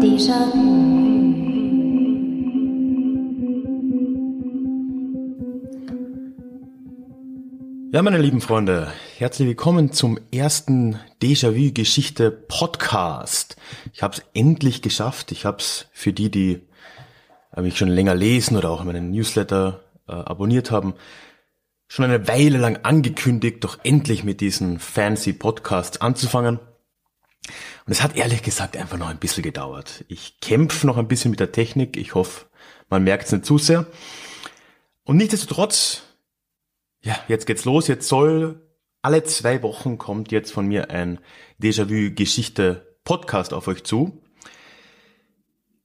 [0.00, 0.75] 笛声。
[7.96, 13.56] Ja, meine lieben Freunde, herzlich willkommen zum ersten Déjà-vu-Geschichte Podcast.
[13.94, 15.32] Ich habe es endlich geschafft.
[15.32, 16.60] Ich habe es für die, die
[17.56, 20.92] äh, mich schon länger lesen oder auch meinen Newsletter äh, abonniert haben,
[21.88, 26.58] schon eine Weile lang angekündigt, doch endlich mit diesen fancy Podcasts anzufangen.
[27.86, 30.04] Und es hat ehrlich gesagt einfach noch ein bisschen gedauert.
[30.08, 31.96] Ich kämpfe noch ein bisschen mit der Technik.
[31.96, 32.44] Ich hoffe,
[32.90, 33.86] man merkt es nicht zu sehr.
[35.04, 36.02] Und nichtsdestotrotz
[37.02, 37.88] ja, jetzt geht's los.
[37.88, 38.62] Jetzt soll
[39.02, 41.20] alle zwei Wochen kommt jetzt von mir ein
[41.62, 44.20] Déjà-vu-Geschichte-Podcast auf euch zu.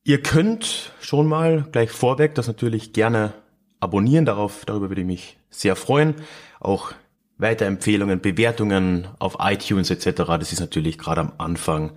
[0.03, 3.35] Ihr könnt schon mal gleich vorweg das natürlich gerne
[3.79, 4.25] abonnieren.
[4.25, 6.15] Darauf, darüber würde ich mich sehr freuen.
[6.59, 6.93] Auch
[7.37, 10.23] Weiterempfehlungen, Bewertungen auf iTunes etc.
[10.39, 11.91] Das ist natürlich gerade am Anfang,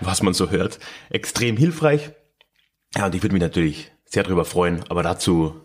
[0.00, 0.78] was man so hört,
[1.10, 2.12] extrem hilfreich.
[2.94, 5.60] Ja, und ich würde mich natürlich sehr darüber freuen, aber dazu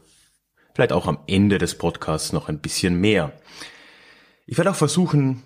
[0.78, 3.33] vielleicht auch am Ende des Podcasts noch ein bisschen mehr.
[4.45, 5.42] Ich werde auch versuchen,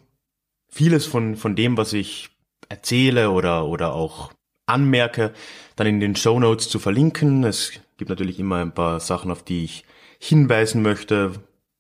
[0.68, 2.32] vieles von, von dem, was ich
[2.68, 4.34] erzähle oder, oder auch
[4.66, 5.32] anmerke,
[5.78, 7.46] dann in den Show Notes zu verlinken.
[7.46, 9.86] Es gibt natürlich immer ein paar Sachen, auf die ich
[10.20, 11.32] hinweisen möchte,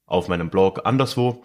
[0.05, 1.43] auf meinem Blog, anderswo.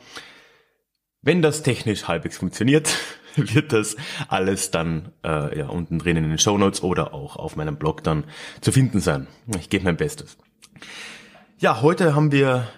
[1.22, 2.96] Wenn das technisch halbwegs funktioniert,
[3.34, 3.96] wird das
[4.28, 8.04] alles dann äh, ja, unten drin in den Show Notes oder auch auf meinem Blog
[8.04, 8.22] dann
[8.60, 9.26] zu finden sein.
[9.58, 10.38] Ich gebe mein Bestes.
[11.58, 12.68] Ja, heute haben wir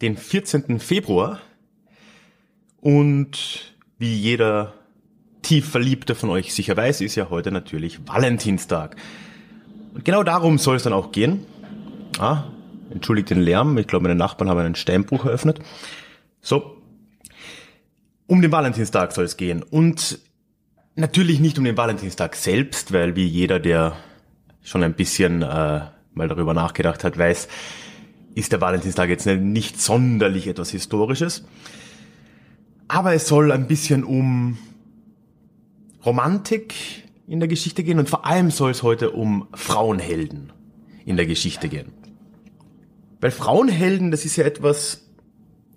[0.00, 0.80] den 14.
[0.80, 1.38] Februar
[2.80, 4.72] und wie jeder
[5.42, 8.96] tief Verliebte von euch sicher weiß, ist ja heute natürlich Valentinstag.
[9.92, 11.44] Und genau darum soll es dann auch gehen.
[12.18, 12.44] Ah,
[12.90, 15.60] entschuldigt den Lärm, ich glaube meine Nachbarn haben einen Steinbruch eröffnet.
[16.40, 16.78] So,
[18.26, 20.20] um den Valentinstag soll es gehen und
[20.94, 23.94] natürlich nicht um den Valentinstag selbst, weil wie jeder, der
[24.62, 25.80] schon ein bisschen äh,
[26.14, 27.48] mal darüber nachgedacht hat, weiß,
[28.34, 31.44] ist der Valentinstag jetzt nicht sonderlich etwas Historisches.
[32.88, 34.58] Aber es soll ein bisschen um
[36.04, 36.74] Romantik
[37.26, 40.52] in der Geschichte gehen und vor allem soll es heute um Frauenhelden
[41.04, 41.92] in der Geschichte gehen.
[43.20, 45.06] Weil Frauenhelden, das ist ja etwas,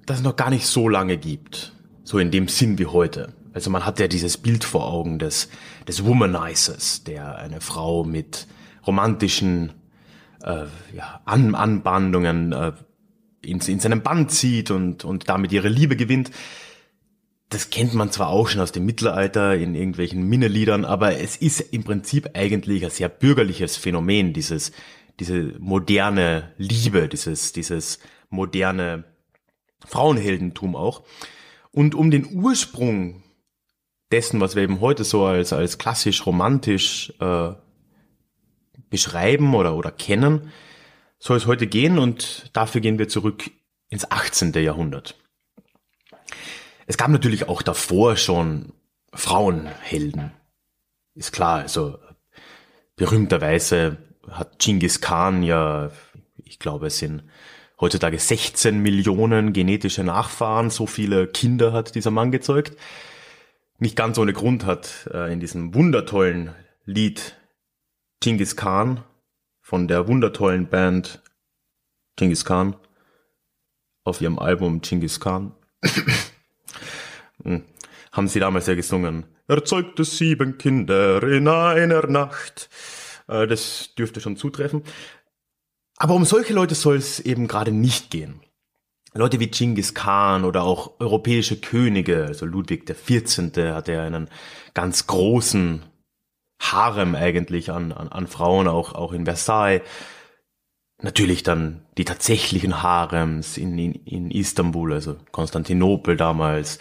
[0.06, 1.74] das es noch gar nicht so lange gibt.
[2.04, 3.34] So in dem Sinn wie heute.
[3.54, 5.50] Also man hat ja dieses Bild vor Augen des,
[5.88, 8.48] des Womanizers, der eine Frau mit
[8.86, 9.74] romantischen
[10.46, 12.72] äh, ja, An Anbandungen äh,
[13.44, 16.32] in, in seinem Band zieht und, und damit ihre Liebe gewinnt.
[17.50, 21.62] Das kennt man zwar auch schon aus dem Mittelalter in irgendwelchen Minneliedern, aber es ist
[21.62, 24.72] im Prinzip eigentlich ein sehr bürgerliches Phänomen, dieses,
[25.20, 29.04] diese moderne Liebe, dieses, dieses moderne
[29.86, 31.04] Frauenheldentum auch.
[31.72, 33.24] Und um den Ursprung
[34.12, 37.52] dessen, was wir eben heute so als, als klassisch romantisch äh,
[38.96, 40.54] beschreiben oder, oder kennen,
[41.20, 43.52] soll es heute gehen und dafür gehen wir zurück
[43.90, 44.54] ins 18.
[44.54, 45.16] Jahrhundert.
[46.88, 48.72] Es gab natürlich auch davor schon
[49.14, 50.32] Frauenhelden.
[51.14, 51.98] Ist klar, also
[52.96, 53.98] berühmterweise
[54.32, 55.92] hat Genghis Khan ja,
[56.46, 57.24] ich glaube, es sind
[57.82, 62.78] heutzutage 16 Millionen genetische Nachfahren, so viele Kinder hat dieser Mann gezeugt.
[63.78, 66.54] Nicht ganz ohne Grund hat äh, in diesem wundertollen
[66.86, 67.36] Lied
[68.20, 69.04] Genghis Khan
[69.62, 71.22] von der wundertollen Band
[72.16, 72.76] Genghis Khan
[74.04, 75.54] auf ihrem Album Genghis Khan
[77.44, 77.64] hm.
[78.12, 79.26] haben sie damals ja gesungen.
[79.48, 82.70] Er zeugte sieben Kinder in einer Nacht.
[83.28, 84.84] Äh, das dürfte schon zutreffen.
[85.98, 88.42] Aber um solche Leute soll es eben gerade nicht gehen.
[89.14, 93.74] Leute wie Genghis Khan oder auch europäische Könige, also Ludwig XIV.
[93.74, 94.30] hatte ja einen
[94.74, 95.84] ganz großen
[96.72, 99.82] Harem eigentlich an, an, an Frauen, auch, auch in Versailles.
[101.02, 106.80] Natürlich dann die tatsächlichen Harems in, in, in Istanbul, also Konstantinopel damals.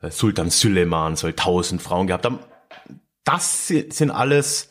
[0.00, 2.38] Äh, Sultan Süleyman soll tausend Frauen gehabt haben.
[3.24, 4.70] Das sind alles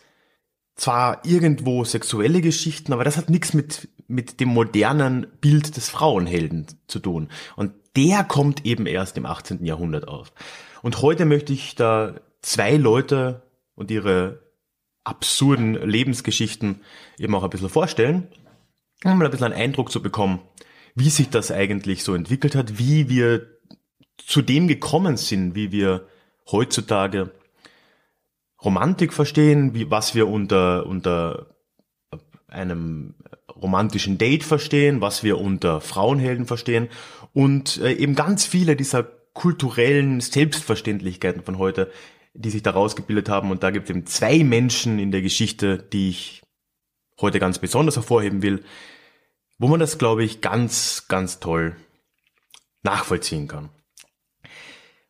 [0.76, 6.66] zwar irgendwo sexuelle Geschichten, aber das hat nichts mit, mit dem modernen Bild des Frauenhelden
[6.88, 7.30] zu tun.
[7.56, 9.66] Und der kommt eben erst im 18.
[9.66, 10.34] Jahrhundert auf.
[10.82, 13.44] Und heute möchte ich da zwei Leute
[13.82, 14.40] und ihre
[15.04, 16.82] absurden Lebensgeschichten
[17.18, 18.28] eben auch ein bisschen vorstellen,
[19.04, 20.40] um mal ein bisschen einen Eindruck zu bekommen,
[20.94, 23.48] wie sich das eigentlich so entwickelt hat, wie wir
[24.18, 26.08] zu dem gekommen sind, wie wir
[26.52, 27.32] heutzutage
[28.64, 31.48] Romantik verstehen, wie, was wir unter, unter
[32.48, 33.16] einem
[33.50, 36.88] romantischen Date verstehen, was wir unter Frauenhelden verstehen
[37.34, 41.90] und äh, eben ganz viele dieser kulturellen Selbstverständlichkeiten von heute,
[42.34, 43.52] die sich daraus gebildet haben.
[43.52, 46.42] Und da gibt es eben zwei Menschen in der Geschichte, die ich
[47.20, 48.64] heute ganz besonders hervorheben will,
[49.58, 51.76] wo man das, glaube ich, ganz, ganz toll
[52.84, 53.70] nachvollziehen kann.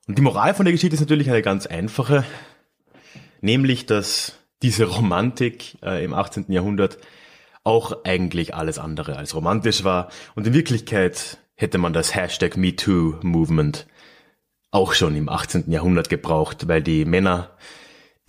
[0.08, 2.26] Und die Moral von der Geschichte ist natürlich eine ganz einfache,
[3.40, 6.52] nämlich, dass diese Romantik äh, im 18.
[6.52, 6.98] Jahrhundert
[7.64, 10.10] auch eigentlich alles andere als romantisch war.
[10.36, 13.88] Und in Wirklichkeit hätte man das Hashtag MeToo-Movement
[14.72, 15.70] auch schon im 18.
[15.70, 17.52] Jahrhundert gebraucht, weil die Männer,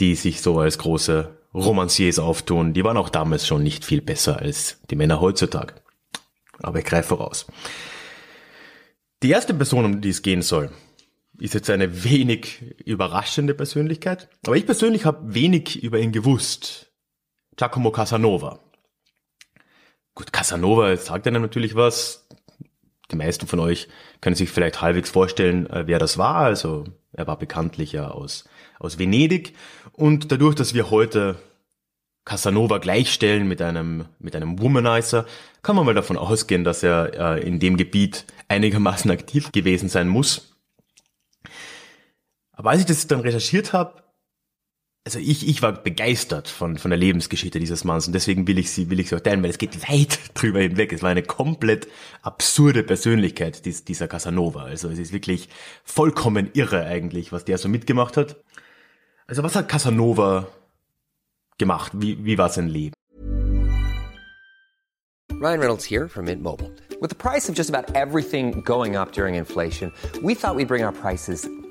[0.00, 4.38] die sich so als große Romanciers auftun, die waren auch damals schon nicht viel besser
[4.40, 5.74] als die Männer heutzutage.
[6.60, 7.46] Aber ich greife voraus.
[9.22, 10.70] Die erste Person, um die es gehen soll,
[11.38, 14.28] ist jetzt eine wenig überraschende Persönlichkeit.
[14.46, 16.92] Aber ich persönlich habe wenig über ihn gewusst.
[17.56, 18.60] Giacomo Casanova.
[20.14, 22.26] Gut, Casanova sagt einem natürlich was.
[23.12, 23.88] Die meisten von euch
[24.20, 26.37] können sich vielleicht halbwegs vorstellen, äh, wer das war.
[26.37, 28.44] Also er war bekanntlich ja aus,
[28.79, 29.55] aus Venedig.
[29.93, 31.37] Und dadurch, dass wir heute
[32.25, 35.26] Casanova gleichstellen mit einem, mit einem Womanizer,
[35.62, 40.09] kann man mal davon ausgehen, dass er äh, in dem Gebiet einigermaßen aktiv gewesen sein
[40.09, 40.56] muss.
[42.53, 44.01] Aber als ich das dann recherchiert habe,
[45.04, 48.70] also ich, ich war begeistert von, von der Lebensgeschichte dieses Manns und deswegen will ich
[48.70, 50.93] sie, will ich sie auch teilen, weil es geht weit drüber hinweg.
[50.93, 51.88] Es war eine komplett
[52.22, 54.62] absurde Persönlichkeit, dies, dieser Casanova.
[54.62, 55.49] Also es ist wirklich
[55.84, 58.37] vollkommen irre eigentlich, was der so mitgemacht hat.
[59.26, 60.46] Also was hat Casanova
[61.58, 61.93] gemacht?
[61.94, 62.94] Wie, wie war sein Leben?
[65.32, 66.70] Ryan Reynolds here from Mint Mobile.
[67.00, 70.84] With the price of just about everything going up during inflation, we thought we'd bring
[70.84, 71.49] our prices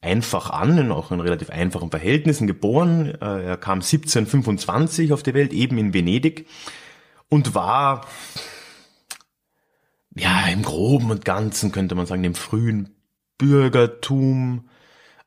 [0.00, 3.06] einfach an, in auch in relativ einfachen Verhältnissen geboren.
[3.20, 6.46] Äh, Er kam 1725 auf die Welt, eben in Venedig
[7.28, 8.06] und war,
[10.14, 12.94] ja, im Groben und Ganzen könnte man sagen, dem frühen
[13.38, 14.68] Bürgertum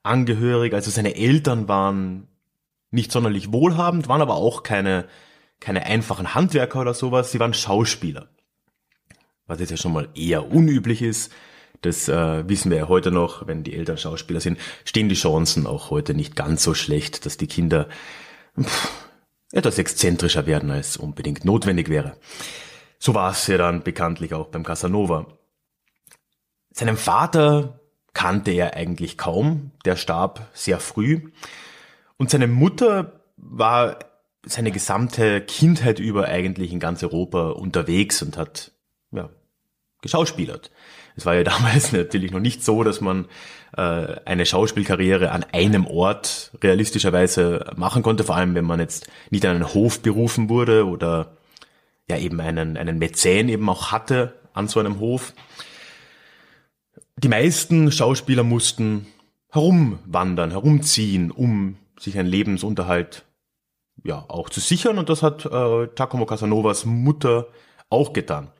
[0.01, 0.73] angehörig.
[0.73, 2.27] Also seine Eltern waren
[2.91, 5.07] nicht sonderlich wohlhabend, waren aber auch keine,
[5.59, 7.31] keine einfachen Handwerker oder sowas.
[7.31, 8.27] Sie waren Schauspieler.
[9.47, 11.31] Was jetzt ja schon mal eher unüblich ist.
[11.83, 15.67] Das äh, wissen wir ja heute noch, wenn die Eltern Schauspieler sind, stehen die Chancen
[15.67, 17.87] auch heute nicht ganz so schlecht, dass die Kinder
[18.59, 18.89] pff,
[19.51, 22.17] etwas exzentrischer werden, als unbedingt notwendig wäre.
[22.99, 25.27] So war es ja dann bekanntlich auch beim Casanova.
[26.71, 27.79] Seinen Vater
[28.13, 31.31] kannte er eigentlich kaum, der starb sehr früh.
[32.17, 33.99] Und seine Mutter war
[34.45, 38.71] seine gesamte Kindheit über eigentlich in ganz Europa unterwegs und hat
[39.11, 39.29] ja,
[40.01, 40.71] geschauspielert.
[41.15, 43.25] Es war ja damals natürlich noch nicht so, dass man
[43.75, 43.81] äh,
[44.25, 49.55] eine Schauspielkarriere an einem Ort realistischerweise machen konnte, vor allem wenn man jetzt nicht an
[49.55, 51.37] einen Hof berufen wurde oder
[52.07, 55.33] ja eben einen, einen Mäzen eben auch hatte an so einem Hof.
[57.17, 59.07] Die meisten Schauspieler mussten
[59.49, 63.23] herumwandern, herumziehen, um sich einen Lebensunterhalt
[64.03, 67.47] ja auch zu sichern und das hat äh, Giacomo Casanovas Mutter
[67.89, 68.51] auch getan.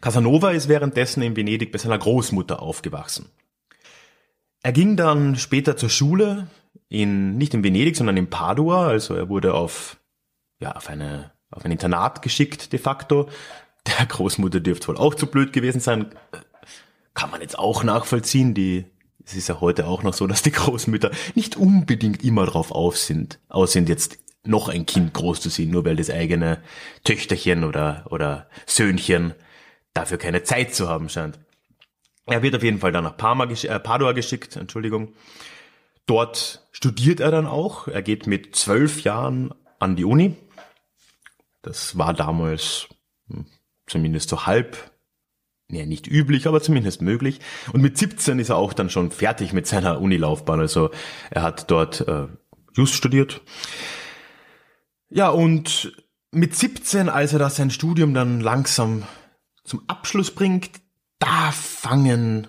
[0.00, 3.30] Casanova ist währenddessen in Venedig bei seiner Großmutter aufgewachsen.
[4.62, 6.48] Er ging dann später zur Schule
[6.88, 9.98] in nicht in Venedig, sondern in Padua, also er wurde auf
[10.60, 13.28] ja auf eine auf ein Internat geschickt de facto.
[13.86, 16.06] Der Großmutter dürfte wohl auch zu blöd gewesen sein.
[17.14, 18.84] Kann man jetzt auch nachvollziehen, die
[19.24, 22.96] es ist ja heute auch noch so, dass die Großmütter nicht unbedingt immer drauf auf
[22.96, 26.62] sind, aus sind jetzt noch ein Kind großzuziehen, nur weil das eigene
[27.04, 29.34] Töchterchen oder, oder Söhnchen
[29.98, 31.38] dafür keine Zeit zu haben scheint.
[32.26, 35.14] Er wird auf jeden Fall dann nach Parma, äh, Padua geschickt, Entschuldigung.
[36.06, 37.88] Dort studiert er dann auch.
[37.88, 40.36] Er geht mit zwölf Jahren an die Uni.
[41.62, 42.88] Das war damals
[43.28, 43.46] hm,
[43.86, 44.76] zumindest so halb,
[45.68, 47.40] nee, nicht üblich, aber zumindest möglich.
[47.72, 50.60] Und mit 17 ist er auch dann schon fertig mit seiner Unilaufbahn.
[50.60, 50.90] Also
[51.30, 52.28] er hat dort äh,
[52.74, 53.40] Just studiert.
[55.10, 55.92] Ja, und
[56.30, 59.02] mit 17, als er da sein Studium dann langsam
[59.68, 60.70] zum Abschluss bringt,
[61.18, 62.46] da fangen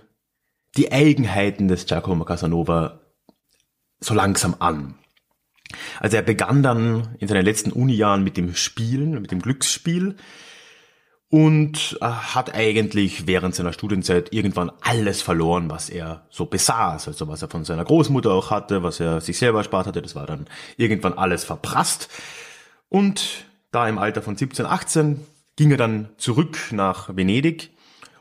[0.77, 3.01] die Eigenheiten des Giacomo Casanova
[3.99, 4.95] so langsam an.
[5.99, 10.15] Also er begann dann in seinen letzten Uni-Jahren mit dem Spielen, mit dem Glücksspiel
[11.29, 17.07] und äh, hat eigentlich während seiner Studienzeit irgendwann alles verloren, was er so besaß.
[17.07, 20.15] Also was er von seiner Großmutter auch hatte, was er sich selber erspart hatte, das
[20.15, 20.47] war dann
[20.77, 22.09] irgendwann alles verprasst.
[22.87, 25.23] Und da im Alter von 17, 18
[25.59, 27.71] ging er dann zurück nach Venedig,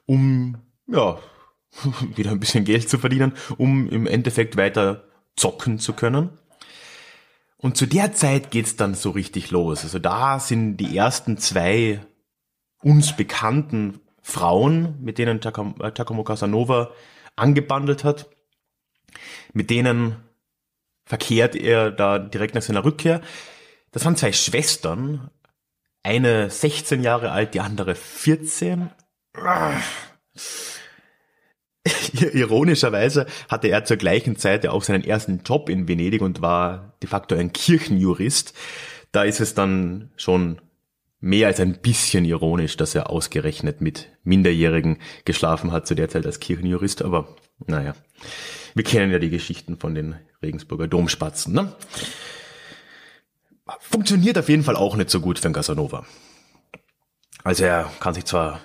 [0.07, 0.57] um
[0.88, 1.21] ja
[2.16, 5.04] wieder ein bisschen Geld zu verdienen, um im Endeffekt weiter
[5.37, 6.30] zocken zu können.
[7.57, 9.85] Und zu der Zeit geht's dann so richtig los.
[9.85, 12.00] Also da sind die ersten zwei
[12.83, 16.90] uns bekannten Frauen, mit denen Giacomo Casanova
[17.37, 18.28] angebandelt hat.
[19.52, 20.16] Mit denen
[21.04, 23.21] verkehrt er da direkt nach seiner Rückkehr.
[23.92, 25.30] Das waren zwei Schwestern,
[26.02, 28.90] eine 16 Jahre alt, die andere 14.
[32.32, 36.96] Ironischerweise hatte er zur gleichen Zeit ja auch seinen ersten Job in Venedig und war
[37.02, 38.54] de facto ein Kirchenjurist.
[39.12, 40.60] Da ist es dann schon
[41.20, 46.26] mehr als ein bisschen ironisch, dass er ausgerechnet mit Minderjährigen geschlafen hat zu der Zeit
[46.26, 47.36] als Kirchenjurist, aber
[47.66, 47.94] naja,
[48.74, 51.54] wir kennen ja die Geschichten von den Regensburger Domspatzen.
[51.54, 51.72] Ne?
[53.80, 56.06] Funktioniert auf jeden Fall auch nicht so gut für einen Casanova.
[57.44, 58.60] Also er kann sich zwar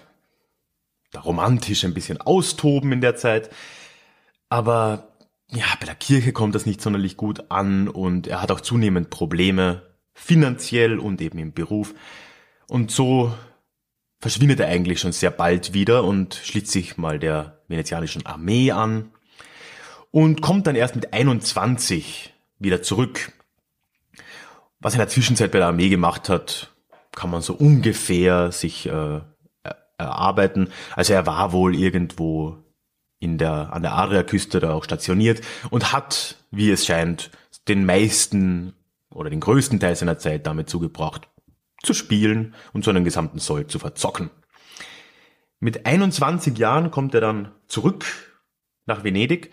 [1.24, 3.50] romantisch ein bisschen austoben in der Zeit,
[4.50, 5.10] aber
[5.52, 9.10] ja, bei der Kirche kommt das nicht sonderlich gut an und er hat auch zunehmend
[9.10, 9.84] Probleme
[10.14, 11.94] finanziell und eben im Beruf.
[12.68, 13.34] Und so
[14.20, 19.12] verschwindet er eigentlich schon sehr bald wieder und schließt sich mal der venezianischen Armee an
[20.12, 23.32] und kommt dann erst mit 21 wieder zurück.
[24.84, 26.70] Was er in der Zwischenzeit bei der Armee gemacht hat,
[27.16, 29.22] kann man so ungefähr sich äh,
[29.98, 30.70] erarbeiten.
[30.96, 32.58] Also er war wohl irgendwo
[33.20, 37.32] in der, an der Adriaküste da auch stationiert und hat, wie es scheint,
[37.70, 38.74] den meisten
[39.10, 41.30] oder den größten Teil seiner Zeit damit zugebracht,
[41.82, 44.32] zu spielen und so einen gesamten Soll zu verzocken.
[45.62, 48.06] Mit 21 Jahren kommt er dann zurück
[48.86, 49.52] nach Venedig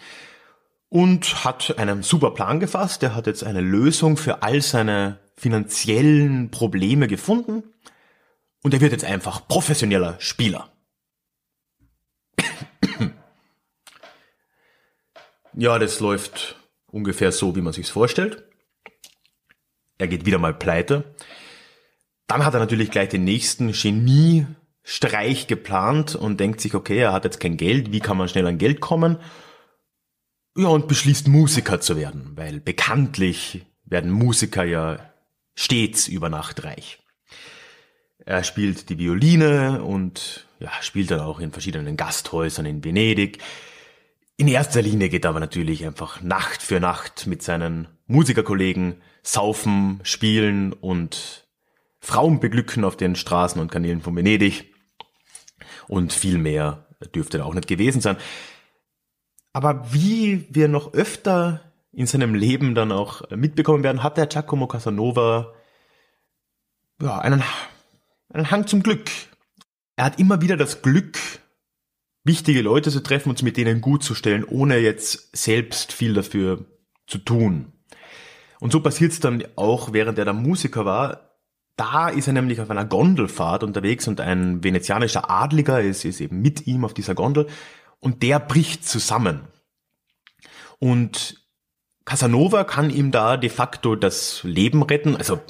[0.91, 3.03] und hat einen super Plan gefasst.
[3.03, 7.63] Er hat jetzt eine Lösung für all seine finanziellen Probleme gefunden
[8.63, 10.71] und er wird jetzt einfach professioneller Spieler.
[15.55, 16.57] ja, das läuft
[16.89, 18.45] ungefähr so, wie man sich's vorstellt.
[19.97, 21.15] Er geht wieder mal pleite.
[22.27, 27.25] Dann hat er natürlich gleich den nächsten Geniestreich geplant und denkt sich, okay, er hat
[27.25, 29.19] jetzt kein Geld, wie kann man schnell an Geld kommen?
[30.57, 34.99] Ja, und beschließt Musiker zu werden, weil bekanntlich werden Musiker ja
[35.55, 36.99] stets über Nacht reich.
[38.25, 43.39] Er spielt die Violine und ja, spielt dann auch in verschiedenen Gasthäusern in Venedig.
[44.37, 50.01] In erster Linie geht er aber natürlich einfach Nacht für Nacht mit seinen Musikerkollegen saufen,
[50.03, 51.47] spielen und
[52.01, 54.75] Frauen beglücken auf den Straßen und Kanälen von Venedig.
[55.89, 58.17] Und viel mehr dürfte da auch nicht gewesen sein.
[59.53, 61.61] Aber wie wir noch öfter
[61.93, 65.53] in seinem Leben dann auch mitbekommen werden, hat der Giacomo Casanova
[67.03, 67.43] ja, einen,
[68.33, 69.11] einen Hang zum Glück.
[69.97, 71.19] Er hat immer wieder das Glück,
[72.25, 76.65] wichtige Leute zu treffen und mit denen gut zu stellen, ohne jetzt selbst viel dafür
[77.07, 77.73] zu tun.
[78.61, 81.31] Und so passiert es dann auch, während er da Musiker war,
[81.77, 86.43] da ist er nämlich auf einer Gondelfahrt unterwegs und ein venezianischer Adliger ist, ist eben
[86.43, 87.47] mit ihm auf dieser Gondel
[88.01, 89.49] und der bricht zusammen.
[90.79, 91.41] Und
[92.05, 95.17] Casanova kann ihm da de facto das Leben retten.
[95.17, 95.41] Also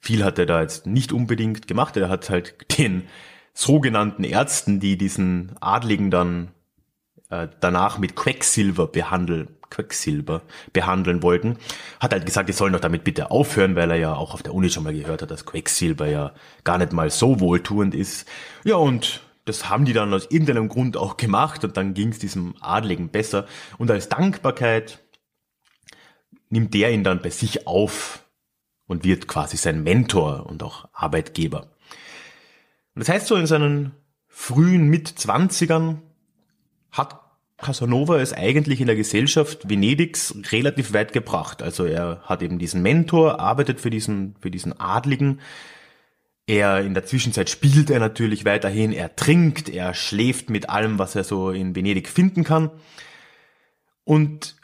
[0.00, 1.96] viel hat er da jetzt nicht unbedingt gemacht.
[1.96, 3.04] Er hat halt den
[3.54, 6.48] sogenannten Ärzten, die diesen Adligen dann
[7.30, 10.42] äh, danach mit Quecksilber behandeln, Quecksilber
[10.72, 11.58] behandeln wollten,
[12.00, 14.54] hat halt gesagt, die sollen doch damit bitte aufhören, weil er ja auch auf der
[14.54, 18.28] Uni schon mal gehört hat, dass Quecksilber ja gar nicht mal so wohltuend ist.
[18.64, 22.18] Ja, und das haben die dann aus irgendeinem Grund auch gemacht und dann ging es
[22.18, 23.46] diesem Adligen besser.
[23.78, 25.00] Und als Dankbarkeit
[26.48, 28.24] nimmt der ihn dann bei sich auf
[28.86, 31.72] und wird quasi sein Mentor und auch Arbeitgeber.
[32.94, 33.92] Und das heißt so, in seinen
[34.28, 36.02] frühen Mitzwanzigern
[36.90, 37.18] hat
[37.62, 41.62] Casanova ist eigentlich in der Gesellschaft Venedigs relativ weit gebracht.
[41.62, 45.40] Also er hat eben diesen Mentor, arbeitet für diesen, für diesen Adligen.
[46.46, 51.14] Er in der Zwischenzeit spielt er natürlich weiterhin, er trinkt, er schläft mit allem, was
[51.14, 52.70] er so in Venedig finden kann.
[54.04, 54.56] Und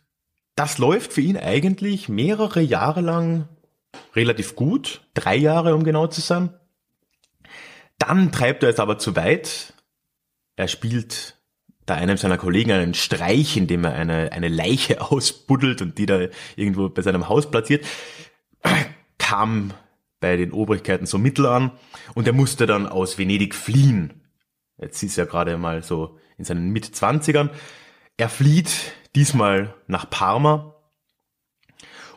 [0.56, 3.48] das läuft für ihn eigentlich mehrere Jahre lang
[4.14, 6.52] relativ gut, drei Jahre um genau zu sein.
[7.98, 9.72] Dann treibt er es aber zu weit.
[10.56, 11.36] Er spielt
[11.86, 16.26] da einem seiner Kollegen einen Streich, indem er eine, eine Leiche ausbuddelt und die da
[16.56, 17.86] irgendwo bei seinem Haus platziert,
[19.18, 19.72] kam
[20.20, 21.72] bei den Obrigkeiten so Mittel an
[22.14, 24.22] und er musste dann aus Venedig fliehen.
[24.80, 27.50] Jetzt ist er gerade mal so in seinen Mitzwanzigern.
[28.16, 30.74] Er flieht diesmal nach Parma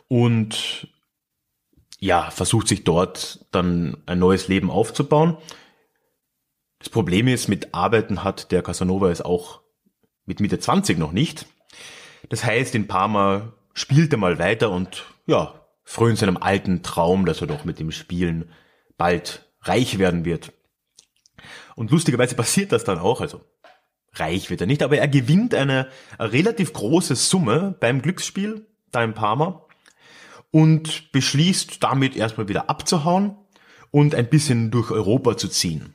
[0.08, 0.88] und
[1.98, 5.36] ja, versucht sich dort dann ein neues Leben aufzubauen.
[6.80, 9.60] Das Problem ist, mit Arbeiten hat der Casanova es auch
[10.26, 11.46] mit Mitte 20 noch nicht.
[12.28, 15.61] Das heißt, in Parma spielt er mal weiter und ja,
[15.92, 18.50] frönt seinem alten Traum, dass er doch mit dem Spielen
[18.96, 20.50] bald reich werden wird.
[21.74, 23.42] Und lustigerweise passiert das dann auch, also
[24.14, 29.04] reich wird er nicht, aber er gewinnt eine, eine relativ große Summe beim Glücksspiel da
[29.04, 29.66] in Parma
[30.50, 33.36] und beschließt damit erstmal wieder abzuhauen
[33.90, 35.94] und ein bisschen durch Europa zu ziehen.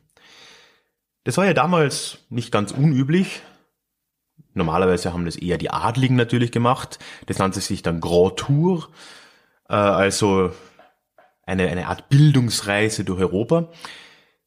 [1.23, 3.41] Das war ja damals nicht ganz unüblich.
[4.53, 6.99] Normalerweise haben das eher die Adligen natürlich gemacht.
[7.25, 8.89] Das nannte sich dann Grand Tour,
[9.69, 10.51] äh, also
[11.45, 13.69] eine, eine Art Bildungsreise durch Europa.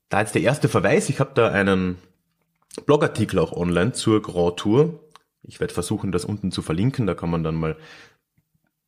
[0.08, 1.96] Da jetzt der erste Verweis, ich habe da einen
[2.86, 5.00] Blogartikel auch online zur Grand Tour.
[5.42, 7.76] Ich werde versuchen, das unten zu verlinken, da kann man dann mal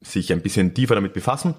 [0.00, 1.54] sich ein bisschen tiefer damit befassen.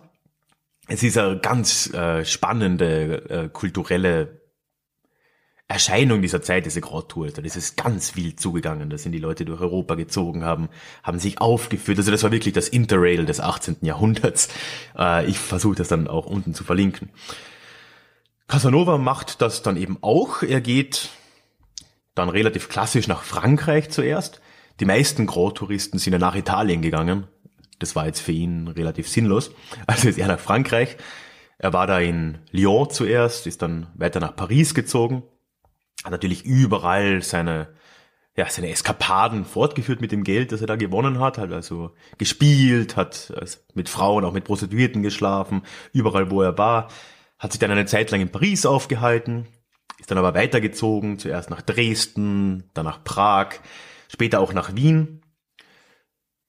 [0.88, 4.43] Es ist eine ganz äh, spannende äh, kulturelle
[5.68, 7.26] Erscheinung dieser Zeit, diese Grand Tour.
[7.26, 8.90] Also das ist ganz wild zugegangen.
[8.90, 10.70] Da sind die Leute durch Europa gezogen, haben,
[11.04, 11.98] haben sich aufgeführt.
[11.98, 13.78] Also das war wirklich das Interrail des 18.
[13.82, 14.50] Jahrhunderts.
[14.98, 17.10] Äh, ich versuche das dann auch unten zu verlinken.
[18.48, 20.44] Casanova macht das dann eben auch.
[20.44, 21.10] Er geht
[22.14, 24.42] dann relativ klassisch nach Frankreich zuerst.
[24.80, 27.28] Die meisten Grand-Touristen sind ja nach Italien gegangen.
[27.80, 29.52] Das war jetzt für ihn relativ sinnlos.
[29.88, 30.98] Also ist er nach Frankreich.
[31.58, 35.24] Er war da in Lyon zuerst, ist dann weiter nach Paris gezogen,
[36.04, 37.70] hat natürlich überall seine,
[38.36, 42.96] ja, seine Eskapaden fortgeführt mit dem Geld, das er da gewonnen hat, hat also gespielt,
[42.96, 46.90] hat also mit Frauen, auch mit Prostituierten geschlafen, überall wo er war,
[47.40, 49.48] hat sich dann eine Zeit lang in Paris aufgehalten,
[50.00, 53.56] ist dann aber weitergezogen, zuerst nach Dresden, dann nach Prag,
[54.10, 55.22] später auch nach Wien.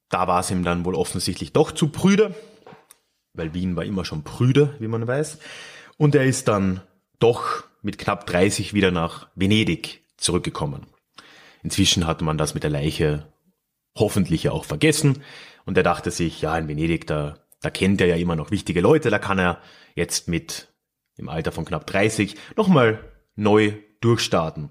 [0.08, 2.34] Da war es ihm dann wohl offensichtlich doch zu prüde,
[3.32, 5.38] weil Wien war immer schon prüde, wie man weiß.
[5.96, 6.80] Und er ist dann
[7.18, 10.86] doch mit knapp 30 wieder nach Venedig zurückgekommen.
[11.62, 13.32] Inzwischen hatte man das mit der Leiche
[13.96, 15.22] hoffentlich ja auch vergessen
[15.64, 18.80] und er dachte sich, ja, in Venedig, da, da kennt er ja immer noch wichtige
[18.80, 19.60] Leute, da kann er
[19.94, 20.68] jetzt mit
[21.16, 24.70] im Alter von knapp 30 nochmal neu durchstarten.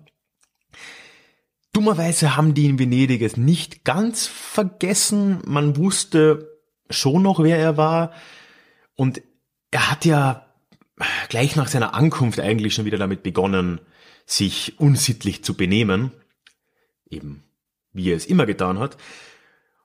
[1.72, 5.42] Dummerweise haben die in Venedig es nicht ganz vergessen.
[5.48, 8.12] Man wusste schon noch, wer er war.
[8.96, 9.24] Und
[9.72, 10.53] er hat ja
[11.30, 13.82] gleich nach seiner Ankunft eigentlich schon wieder damit begonnen,
[14.26, 16.12] sich unsittlich zu benehmen.
[17.10, 17.44] Eben
[17.94, 18.98] wie er es immer getan hat.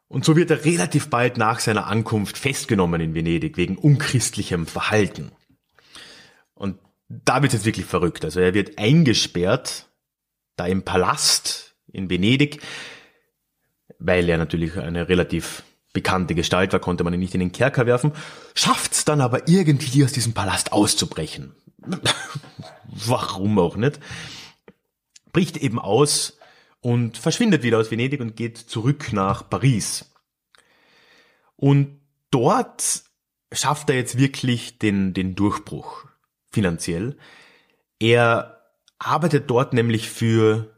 [0.09, 5.31] Und so wird er relativ bald nach seiner Ankunft festgenommen in Venedig wegen unchristlichem Verhalten.
[6.55, 8.25] Und da wird es jetzt wirklich verrückt.
[8.25, 9.89] Also er wird eingesperrt,
[10.57, 12.63] da im Palast in Venedig,
[13.99, 17.87] weil er natürlich eine relativ bekannte Gestalt war, konnte man ihn nicht in den Kerker
[17.87, 18.13] werfen,
[18.55, 21.55] schafft es dann aber irgendwie aus diesem Palast auszubrechen.
[22.85, 24.01] Warum auch nicht?
[25.33, 26.39] Bricht eben aus
[26.81, 30.11] und verschwindet wieder aus Venedig und geht zurück nach Paris.
[31.57, 33.03] Und dort
[33.53, 36.07] schafft er jetzt wirklich den, den Durchbruch
[36.51, 37.17] finanziell.
[37.99, 38.63] Er
[38.99, 40.78] arbeitet dort nämlich für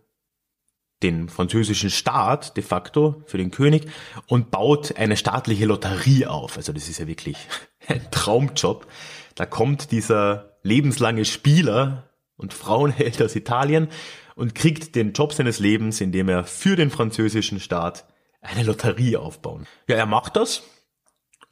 [1.02, 3.88] den französischen Staat de facto, für den König
[4.26, 6.56] und baut eine staatliche Lotterie auf.
[6.56, 7.36] Also das ist ja wirklich
[7.86, 8.86] ein Traumjob.
[9.34, 13.88] Da kommt dieser lebenslange Spieler und Frauenheld aus Italien
[14.34, 18.06] und kriegt den Job seines Lebens, indem er für den französischen Staat
[18.40, 19.66] eine Lotterie aufbauen.
[19.86, 20.62] Ja, er macht das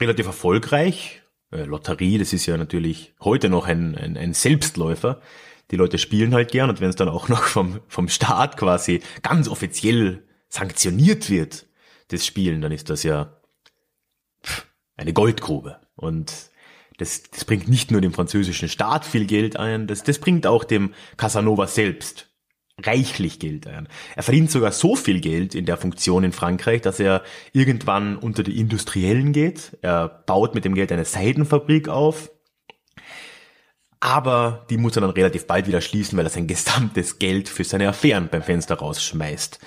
[0.00, 5.20] relativ erfolgreich, äh, Lotterie, das ist ja natürlich heute noch ein, ein, ein Selbstläufer.
[5.70, 9.00] Die Leute spielen halt gern und wenn es dann auch noch vom, vom Staat quasi
[9.22, 11.66] ganz offiziell sanktioniert wird,
[12.08, 13.36] das Spielen, dann ist das ja
[14.96, 15.78] eine Goldgrube.
[15.94, 16.32] Und
[16.96, 20.64] das, das bringt nicht nur dem französischen Staat viel Geld ein, das, das bringt auch
[20.64, 22.28] dem Casanova selbst
[22.80, 23.88] reichlich Geld ein.
[24.14, 28.42] Er verdient sogar so viel Geld in der Funktion in Frankreich, dass er irgendwann unter
[28.42, 29.76] die Industriellen geht.
[29.82, 32.30] Er baut mit dem Geld eine Seidenfabrik auf.
[34.00, 37.64] Aber die muss er dann relativ bald wieder schließen, weil er sein gesamtes Geld für
[37.64, 39.58] seine Affären beim Fenster rausschmeißt.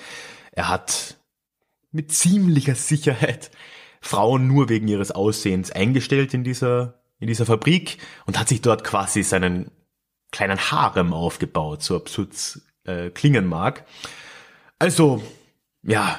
[0.52, 1.16] Er hat
[1.90, 3.50] mit ziemlicher Sicherheit
[4.00, 8.84] Frauen nur wegen ihres Aussehens eingestellt in dieser, in dieser Fabrik und hat sich dort
[8.84, 9.70] quasi seinen
[10.32, 13.84] kleinen Harem aufgebaut, so absurd äh, klingen mag.
[14.78, 15.22] Also
[15.82, 16.18] ja,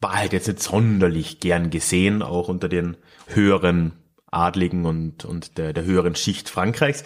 [0.00, 3.92] war halt jetzt nicht sonderlich gern gesehen, auch unter den höheren
[4.34, 7.04] Adligen und, und der, der höheren Schicht Frankreichs.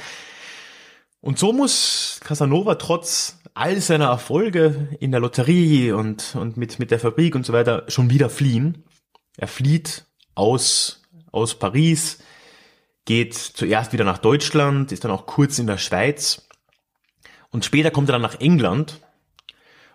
[1.20, 6.90] Und so muss Casanova trotz all seiner Erfolge in der Lotterie und, und mit, mit
[6.90, 8.84] der Fabrik und so weiter schon wieder fliehen.
[9.36, 12.18] Er flieht aus, aus Paris,
[13.04, 16.46] geht zuerst wieder nach Deutschland, ist dann auch kurz in der Schweiz
[17.50, 19.00] und später kommt er dann nach England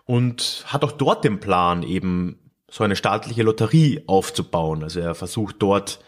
[0.06, 4.84] und hat auch dort den Plan, eben so eine staatliche Lotterie aufzubauen.
[4.84, 6.00] Also er versucht dort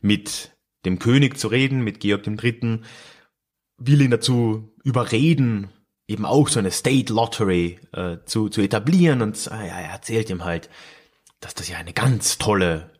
[0.00, 0.53] mit
[0.84, 2.80] dem König zu reden, mit Georg III.,
[3.76, 5.68] will ihn dazu überreden,
[6.06, 10.44] eben auch so eine State Lottery äh, zu, zu etablieren und ja, er erzählt ihm
[10.44, 10.68] halt,
[11.40, 12.90] dass das ja eine ganz tolle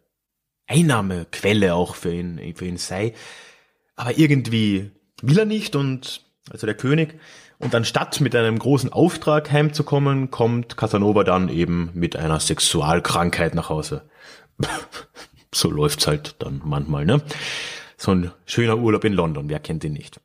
[0.66, 3.14] Einnahmequelle auch für ihn, für ihn sei.
[3.96, 4.90] Aber irgendwie
[5.22, 7.18] will er nicht und, also der König,
[7.58, 13.68] und anstatt mit einem großen Auftrag heimzukommen, kommt Casanova dann eben mit einer Sexualkrankheit nach
[13.68, 14.02] Hause.
[15.54, 17.22] So läuft's halt dann manchmal, ne?
[17.96, 20.20] So ein schöner Urlaub in London, wer kennt ihn nicht?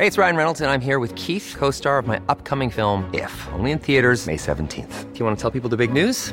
[0.00, 3.32] Hey, it's Ryan Reynolds and I'm here with Keith, co-star of my upcoming film If,
[3.52, 5.12] only in theaters May 17th.
[5.12, 6.32] Do you want to tell people the big news?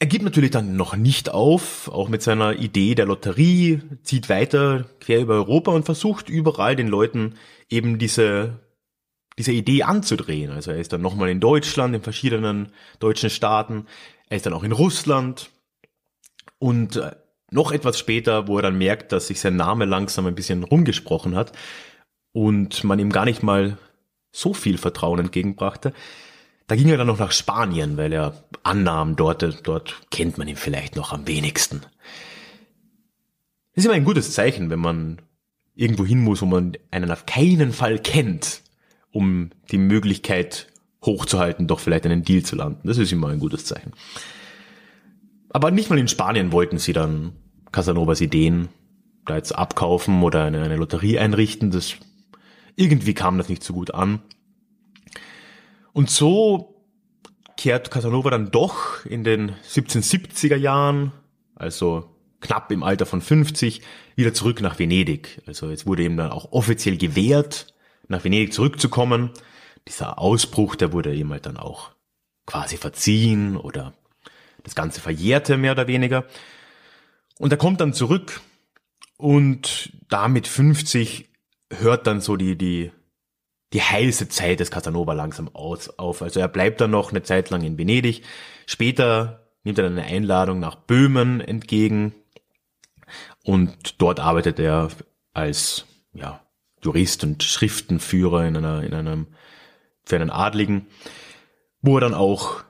[0.00, 4.88] Er gibt natürlich dann noch nicht auf, auch mit seiner Idee der Lotterie, zieht weiter
[5.00, 7.34] quer über Europa und versucht überall den Leuten
[7.68, 8.60] eben diese,
[9.38, 10.52] diese Idee anzudrehen.
[10.52, 13.86] Also er ist dann nochmal in Deutschland, in verschiedenen deutschen Staaten,
[14.28, 15.50] er ist dann auch in Russland
[16.60, 17.16] und äh,
[17.50, 21.34] noch etwas später, wo er dann merkt, dass sich sein Name langsam ein bisschen rumgesprochen
[21.34, 21.52] hat
[22.32, 23.78] und man ihm gar nicht mal
[24.30, 25.92] so viel Vertrauen entgegenbrachte,
[26.68, 30.56] da ging er dann noch nach Spanien, weil er annahm, dort, dort kennt man ihn
[30.56, 31.80] vielleicht noch am wenigsten.
[33.74, 35.18] Das ist immer ein gutes Zeichen, wenn man
[35.74, 38.62] irgendwo hin muss, wo man einen auf keinen Fall kennt,
[39.10, 40.68] um die Möglichkeit
[41.04, 42.86] hochzuhalten, doch vielleicht einen Deal zu landen.
[42.86, 43.92] Das ist immer ein gutes Zeichen.
[45.50, 47.32] Aber nicht mal in Spanien wollten sie dann
[47.72, 48.68] Casanovas Ideen
[49.24, 51.70] da jetzt abkaufen oder eine, eine Lotterie einrichten.
[51.70, 51.94] Das,
[52.76, 54.20] irgendwie kam das nicht so gut an.
[55.98, 56.80] Und so
[57.56, 61.10] kehrt Casanova dann doch in den 1770er Jahren,
[61.56, 63.82] also knapp im Alter von 50,
[64.14, 65.42] wieder zurück nach Venedig.
[65.44, 67.74] Also jetzt wurde ihm dann auch offiziell gewährt,
[68.06, 69.30] nach Venedig zurückzukommen.
[69.88, 71.90] Dieser Ausbruch, der wurde ihm halt dann auch
[72.46, 73.92] quasi verziehen oder
[74.62, 76.26] das Ganze verjährte mehr oder weniger.
[77.40, 78.40] Und er kommt dann zurück
[79.16, 81.28] und da mit 50
[81.72, 82.92] hört dann so die, die
[83.72, 86.22] die heiße Zeit des Casanova langsam aus, auf.
[86.22, 88.22] Also er bleibt dann noch eine Zeit lang in Venedig.
[88.66, 92.14] Später nimmt er dann eine Einladung nach Böhmen entgegen
[93.44, 94.88] und dort arbeitet er
[95.32, 96.40] als ja,
[96.82, 99.26] Jurist und Schriftenführer in einer, in einem,
[100.04, 100.86] für einen Adligen,
[101.82, 102.62] wo er dann auch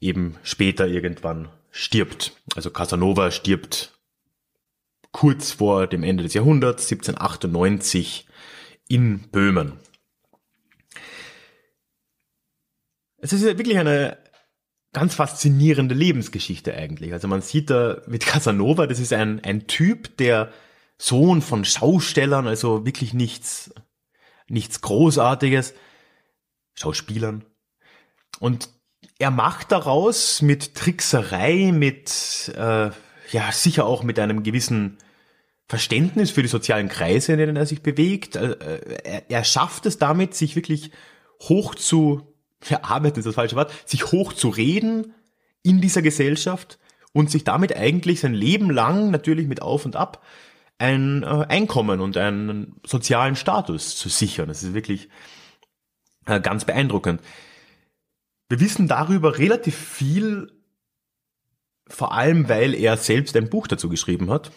[0.00, 2.32] eben später irgendwann stirbt.
[2.54, 3.98] Also Casanova stirbt
[5.12, 8.26] kurz vor dem Ende des Jahrhunderts, 1798
[8.88, 9.74] in Böhmen.
[13.22, 14.18] Es ist ja wirklich eine
[14.92, 17.12] ganz faszinierende Lebensgeschichte eigentlich.
[17.12, 20.52] Also man sieht da mit Casanova, das ist ein, ein Typ, der
[20.98, 23.72] Sohn von Schaustellern, also wirklich nichts,
[24.48, 25.74] nichts Großartiges,
[26.74, 27.44] Schauspielern.
[28.38, 28.68] Und
[29.18, 32.90] er macht daraus mit Trickserei, mit, äh,
[33.30, 34.98] ja, sicher auch mit einem gewissen
[35.68, 38.36] Verständnis für die sozialen Kreise, in denen er sich bewegt.
[38.36, 38.56] Äh,
[39.04, 40.90] er, er schafft es damit, sich wirklich
[41.40, 42.31] hoch zu
[42.62, 45.14] verarbeitet ist das falsche Wort, sich hoch zu reden
[45.62, 46.78] in dieser Gesellschaft
[47.12, 50.24] und sich damit eigentlich sein Leben lang natürlich mit Auf und Ab
[50.78, 54.48] ein äh, Einkommen und einen sozialen Status zu sichern.
[54.48, 55.08] Das ist wirklich
[56.26, 57.20] äh, ganz beeindruckend.
[58.48, 60.52] Wir wissen darüber relativ viel,
[61.86, 64.50] vor allem weil er selbst ein Buch dazu geschrieben hat.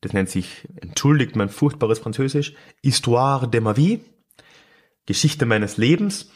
[0.00, 4.00] Das nennt sich, entschuldigt mein furchtbares Französisch, Histoire de ma vie,
[5.06, 6.30] Geschichte meines Lebens.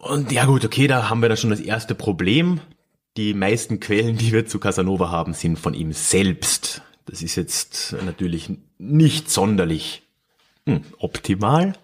[0.00, 2.60] Und ja gut, okay, da haben wir dann schon das erste Problem.
[3.16, 6.82] Die meisten Quellen, die wir zu Casanova haben, sind von ihm selbst.
[7.06, 10.02] Das ist jetzt natürlich nicht sonderlich
[10.66, 11.74] hm, optimal.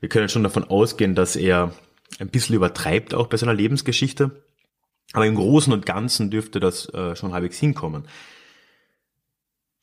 [0.00, 1.72] Wir können schon davon ausgehen, dass er
[2.18, 4.42] ein bisschen übertreibt auch bei seiner Lebensgeschichte.
[5.12, 8.06] Aber im Großen und Ganzen dürfte das äh, schon halbwegs hinkommen.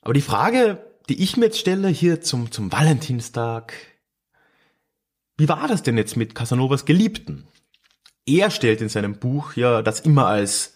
[0.01, 3.73] Aber die Frage, die ich mir jetzt stelle hier zum, zum Valentinstag,
[5.37, 7.47] wie war das denn jetzt mit Casanovas Geliebten?
[8.25, 10.75] Er stellt in seinem Buch ja das immer als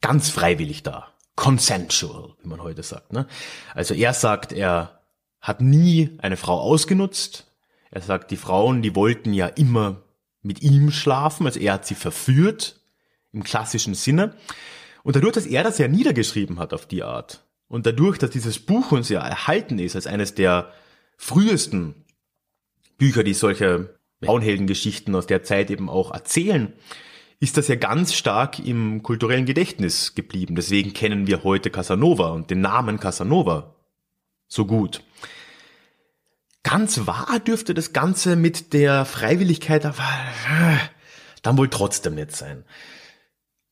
[0.00, 1.12] ganz freiwillig dar.
[1.36, 3.12] Consensual, wie man heute sagt.
[3.12, 3.26] Ne?
[3.74, 5.00] Also er sagt, er
[5.40, 7.46] hat nie eine Frau ausgenutzt.
[7.90, 10.02] Er sagt, die Frauen, die wollten ja immer
[10.42, 12.80] mit ihm schlafen, also er hat sie verführt
[13.32, 14.34] im klassischen Sinne.
[15.02, 18.58] Und dadurch, dass er das ja niedergeschrieben hat auf die Art und dadurch, dass dieses
[18.58, 20.72] Buch uns ja erhalten ist als eines der
[21.16, 22.04] frühesten
[22.98, 26.72] Bücher, die solche Frauenheldengeschichten aus der Zeit eben auch erzählen,
[27.40, 30.54] ist das ja ganz stark im kulturellen Gedächtnis geblieben.
[30.54, 33.74] Deswegen kennen wir heute Casanova und den Namen Casanova
[34.46, 35.02] so gut.
[36.62, 40.04] Ganz wahr dürfte das Ganze mit der Freiwilligkeit aber
[40.48, 40.76] äh,
[41.42, 42.64] dann wohl trotzdem nicht sein.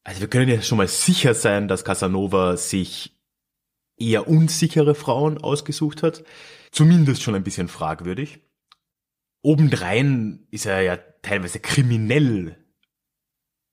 [0.03, 3.17] Also wir können ja schon mal sicher sein, dass Casanova sich
[3.97, 6.25] eher unsichere Frauen ausgesucht hat.
[6.73, 8.41] Zumindest schon ein bisschen fragwürdig.
[9.43, 12.57] Obendrein ist er ja teilweise kriminell,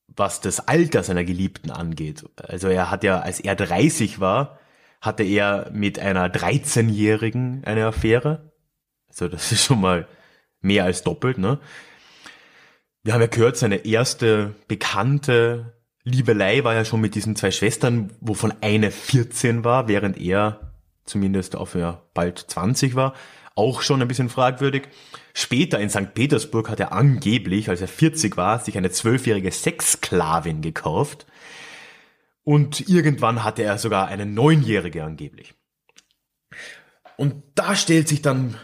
[0.07, 2.25] was das Alter seiner Geliebten angeht.
[2.37, 4.59] Also er hat ja, als er 30 war,
[5.01, 8.51] hatte er mit einer 13-Jährigen eine Affäre.
[9.07, 10.07] Also das ist schon mal
[10.61, 11.59] mehr als doppelt, ne?
[13.03, 18.11] Wir haben ja gehört, seine erste bekannte Liebelei war ja schon mit diesen zwei Schwestern,
[18.19, 20.73] wovon eine 14 war, während er
[21.05, 23.13] zumindest auf ja bald 20 war.
[23.57, 24.83] Auch schon ein bisschen fragwürdig.
[25.33, 26.13] Später in St.
[26.13, 31.25] Petersburg hat er angeblich, als er 40 war, sich eine zwölfjährige Sexsklavin gekauft.
[32.43, 35.55] Und irgendwann hatte er sogar eine neunjährige angeblich.
[37.17, 38.57] Und da stellt sich dann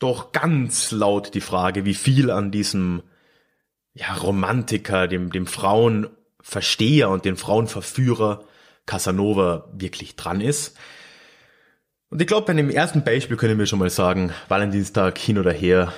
[0.00, 3.04] doch ganz laut die Frage, wie viel an diesem
[3.92, 8.44] ja, Romantiker, dem, dem Frauenversteher und dem Frauenverführer
[8.84, 10.76] Casanova wirklich dran ist.
[12.14, 15.52] Und ich glaube, bei dem ersten Beispiel können wir schon mal sagen, Valentinstag hin oder
[15.52, 15.92] her,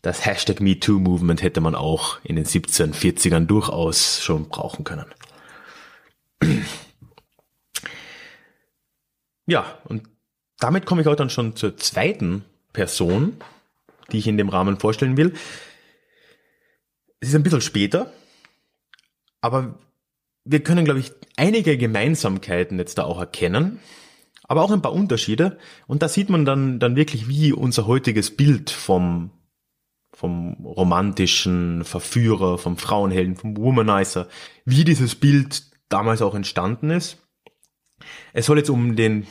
[0.00, 5.04] das Hashtag MeToo-Movement hätte man auch in den 1740ern durchaus schon brauchen können.
[9.44, 10.08] Ja, und
[10.58, 13.36] damit komme ich auch dann schon zur zweiten Person,
[14.10, 15.34] die ich in dem Rahmen vorstellen will.
[17.20, 18.10] Es ist ein bisschen später,
[19.42, 19.78] aber
[20.46, 23.80] wir können, glaube ich, einige Gemeinsamkeiten jetzt da auch erkennen,
[24.44, 25.58] aber auch ein paar Unterschiede.
[25.86, 29.30] Und da sieht man dann, dann wirklich, wie unser heutiges Bild vom,
[30.12, 34.28] vom romantischen Verführer, vom Frauenhelden, vom Womanizer,
[34.64, 37.18] wie dieses Bild damals auch entstanden ist.
[38.32, 39.26] Es soll jetzt um den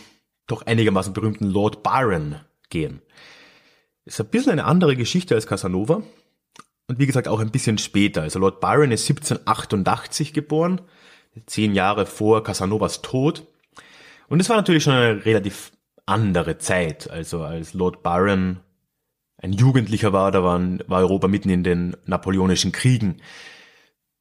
[0.48, 2.38] doch einigermaßen berühmten Lord Byron
[2.70, 3.02] gehen.
[4.06, 6.04] Ist ein bisschen eine andere Geschichte als Casanova.
[6.88, 8.24] Und wie gesagt, auch ein bisschen später.
[8.24, 10.82] Also Lord Byron ist 1788 geboren,
[11.46, 13.48] zehn Jahre vor Casanovas Tod.
[14.28, 15.72] Und es war natürlich schon eine relativ
[16.06, 17.10] andere Zeit.
[17.10, 18.60] Also als Lord Byron
[19.38, 23.18] ein Jugendlicher war, da waren, war Europa mitten in den napoleonischen Kriegen.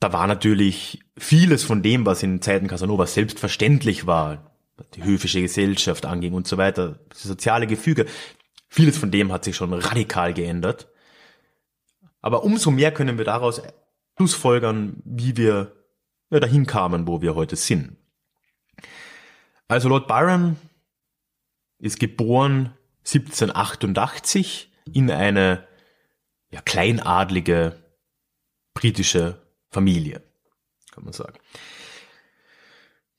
[0.00, 4.52] Da war natürlich vieles von dem, was in Zeiten Casanovas selbstverständlich war,
[4.94, 8.06] die höfische Gesellschaft anging und so weiter, das soziale Gefüge,
[8.74, 10.88] Vieles von dem hat sich schon radikal geändert.
[12.22, 13.60] Aber umso mehr können wir daraus
[14.16, 15.76] schlussfolgern, wie wir
[16.30, 17.98] ja, dahin kamen, wo wir heute sind.
[19.72, 20.58] Also Lord Byron
[21.78, 22.74] ist geboren
[23.06, 25.66] 1788 in eine
[26.50, 27.82] ja, kleinadlige
[28.74, 30.20] britische Familie,
[30.90, 31.38] kann man sagen.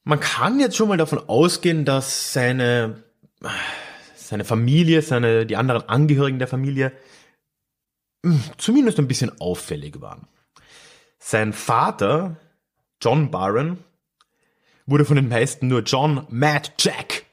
[0.04, 3.04] Man kann jetzt schon mal davon ausgehen, dass seine
[4.14, 6.92] seine Familie, seine, die anderen Angehörigen der Familie
[8.24, 10.28] hm, zumindest ein bisschen auffällig waren.
[11.18, 12.38] Sein Vater,
[13.02, 13.84] John Byron,
[14.86, 17.26] wurde von den meisten nur John Mad Jack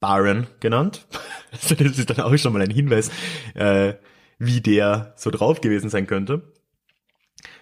[0.00, 1.06] Byron genannt.
[1.52, 3.10] Also das ist dann auch schon mal ein Hinweis,
[3.52, 3.92] äh,
[4.38, 6.50] wie der so drauf gewesen sein könnte.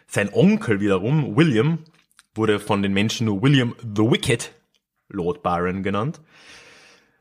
[0.06, 1.80] Sein Onkel wiederum, William,
[2.36, 4.52] wurde von den Menschen nur William the Wicked
[5.08, 6.20] Lord Byron genannt.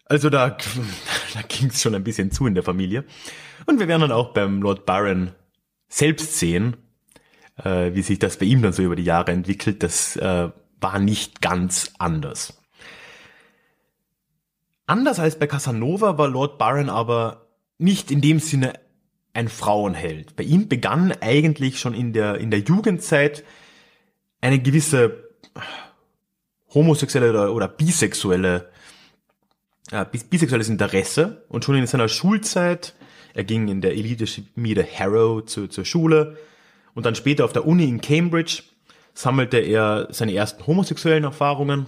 [0.05, 0.49] Also da,
[1.33, 3.03] da ging es schon ein bisschen zu in der Familie.
[3.65, 5.31] Und wir werden dann auch beim Lord Byron
[5.87, 6.77] selbst sehen,
[7.63, 9.83] äh, wie sich das bei ihm dann so über die Jahre entwickelt.
[9.83, 10.49] Das äh,
[10.81, 12.61] war nicht ganz anders.
[14.85, 18.73] Anders als bei Casanova war Lord Byron aber nicht in dem Sinne
[19.33, 20.35] ein Frauenheld.
[20.35, 23.43] Bei ihm begann eigentlich schon in der, in der Jugendzeit
[24.41, 25.29] eine gewisse
[26.73, 28.69] homosexuelle oder, oder bisexuelle
[29.91, 32.93] äh, bisexuelles Interesse und schon in seiner Schulzeit,
[33.33, 36.37] er ging in der Elite-Schmiede Harrow zu, zur Schule
[36.93, 38.63] und dann später auf der Uni in Cambridge,
[39.19, 41.87] sammelte er seine ersten homosexuellen Erfahrungen,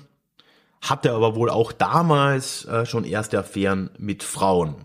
[0.81, 4.75] hatte aber wohl auch damals äh, schon erste Affären mit Frauen.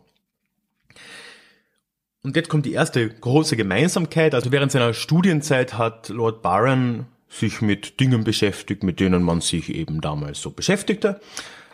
[2.22, 4.32] Und jetzt kommt die erste große Gemeinsamkeit.
[4.32, 9.74] Also während seiner Studienzeit hat Lord Byron sich mit Dingen beschäftigt, mit denen man sich
[9.74, 11.20] eben damals so beschäftigte.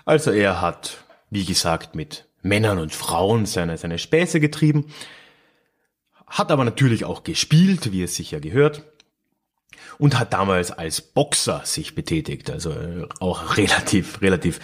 [0.07, 4.87] Also er hat, wie gesagt, mit Männern und Frauen seine, seine Späße getrieben,
[6.27, 8.85] hat aber natürlich auch gespielt, wie es sich ja gehört,
[9.99, 14.61] und hat damals als Boxer sich betätigt, also äh, auch relativ, relativ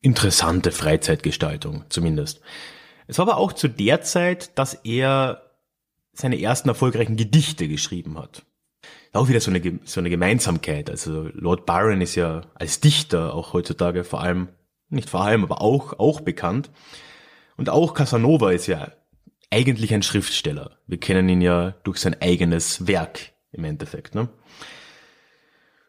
[0.00, 2.40] interessante Freizeitgestaltung zumindest.
[3.06, 5.42] Es war aber auch zu der Zeit, dass er
[6.12, 8.44] seine ersten erfolgreichen Gedichte geschrieben hat.
[9.12, 10.88] Auch wieder so eine, so eine Gemeinsamkeit.
[10.90, 14.48] Also Lord Byron ist ja als Dichter auch heutzutage vor allem,
[14.88, 16.70] nicht vor allem, aber auch, auch bekannt.
[17.56, 18.92] Und auch Casanova ist ja
[19.50, 20.78] eigentlich ein Schriftsteller.
[20.86, 24.14] Wir kennen ihn ja durch sein eigenes Werk im Endeffekt.
[24.14, 24.28] Ne?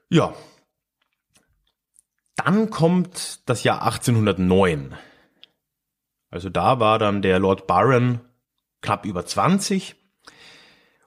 [0.10, 0.34] Ja.
[2.36, 4.96] Dann kommt das Jahr 1809.
[6.30, 8.22] Also da war dann der Lord Byron
[8.82, 9.96] knapp über 20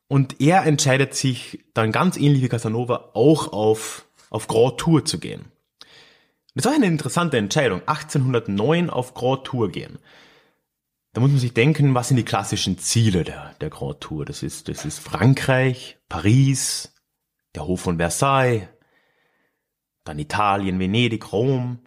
[0.07, 5.19] und er entscheidet sich dann ganz ähnlich wie Casanova auch auf, auf Grand Tour zu
[5.19, 5.47] gehen.
[6.55, 9.99] Das war eine interessante Entscheidung, 1809 auf Grand Tour gehen.
[11.15, 14.25] Da muss man sich denken, was sind die klassischen Ziele der, der Grand Tour?
[14.25, 16.93] Das ist, das ist Frankreich, Paris,
[17.55, 18.67] der Hof von Versailles,
[20.03, 21.79] dann Italien, Venedig, Rom,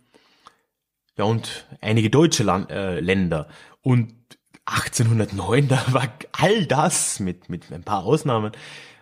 [1.18, 3.50] ja und einige deutsche Land, äh, Länder.
[3.82, 4.16] Und
[4.64, 8.54] 1809, da war all das mit, mit ein paar Ausnahmen,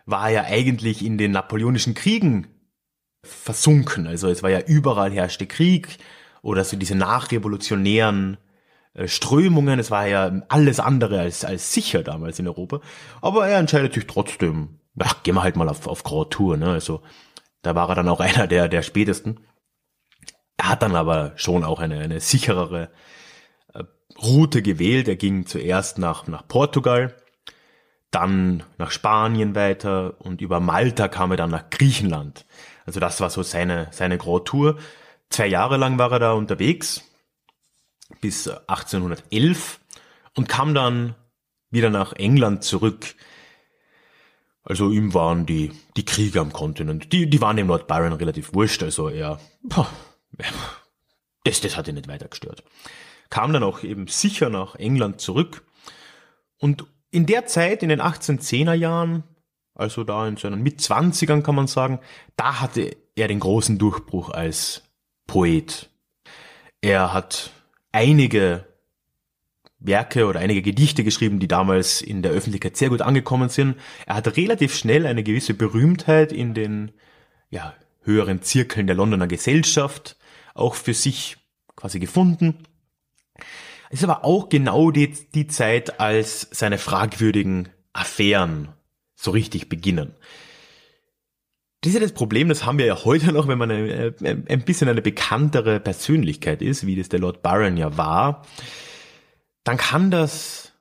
[0.07, 2.47] war ja eigentlich in den napoleonischen Kriegen
[3.23, 4.07] versunken.
[4.07, 5.99] Also es war ja überall herrschte Krieg
[6.41, 8.37] oder so diese nachrevolutionären
[9.05, 9.79] Strömungen.
[9.79, 12.79] Es war ja alles andere als, als sicher damals in Europa.
[13.21, 16.57] Aber er entscheidet sich trotzdem, ach, gehen wir halt mal auf, auf Grand Tour.
[16.57, 16.71] Ne?
[16.71, 17.01] Also
[17.61, 19.41] da war er dann auch einer der, der spätesten.
[20.57, 22.89] Er hat dann aber schon auch eine, eine sicherere
[23.73, 23.83] äh,
[24.21, 25.07] Route gewählt.
[25.07, 27.15] Er ging zuerst nach, nach Portugal,
[28.11, 32.45] dann nach Spanien weiter und über Malta kam er dann nach Griechenland.
[32.85, 34.77] Also das war so seine, seine Grand Tour.
[35.29, 37.03] Zwei Jahre lang war er da unterwegs,
[38.21, 39.79] bis 1811
[40.35, 41.15] und kam dann
[41.69, 43.15] wieder nach England zurück.
[44.63, 48.53] Also ihm waren die, die Kriege am Kontinent, die, die waren dem Lord Byron relativ
[48.53, 49.39] wurscht, also er,
[51.43, 52.63] das, das hat ihn nicht weiter gestört.
[53.29, 55.63] Kam dann auch eben sicher nach England zurück.
[56.57, 59.23] Und in der Zeit, in den 1810er Jahren,
[59.75, 61.99] also da in seinen Mitzwanzigern kann man sagen,
[62.35, 64.83] da hatte er den großen Durchbruch als
[65.27, 65.89] Poet.
[66.81, 67.51] Er hat
[67.95, 68.65] einige
[69.79, 73.77] Werke oder einige Gedichte geschrieben, die damals in der Öffentlichkeit sehr gut angekommen sind.
[74.05, 76.91] Er hat relativ schnell eine gewisse Berühmtheit in den
[77.49, 80.17] ja, höheren Zirkeln der Londoner Gesellschaft
[80.53, 81.37] auch für sich
[81.77, 82.65] quasi gefunden.
[83.89, 88.69] Es ist aber auch genau die, die Zeit, als seine fragwürdigen Affären
[89.15, 90.15] so richtig beginnen.
[91.85, 94.63] Das ist ja das Problem, das haben wir ja heute noch, wenn man eine, ein
[94.63, 98.43] bisschen eine bekanntere Persönlichkeit ist, wie das der Lord Byron ja war,
[99.63, 100.73] dann kann das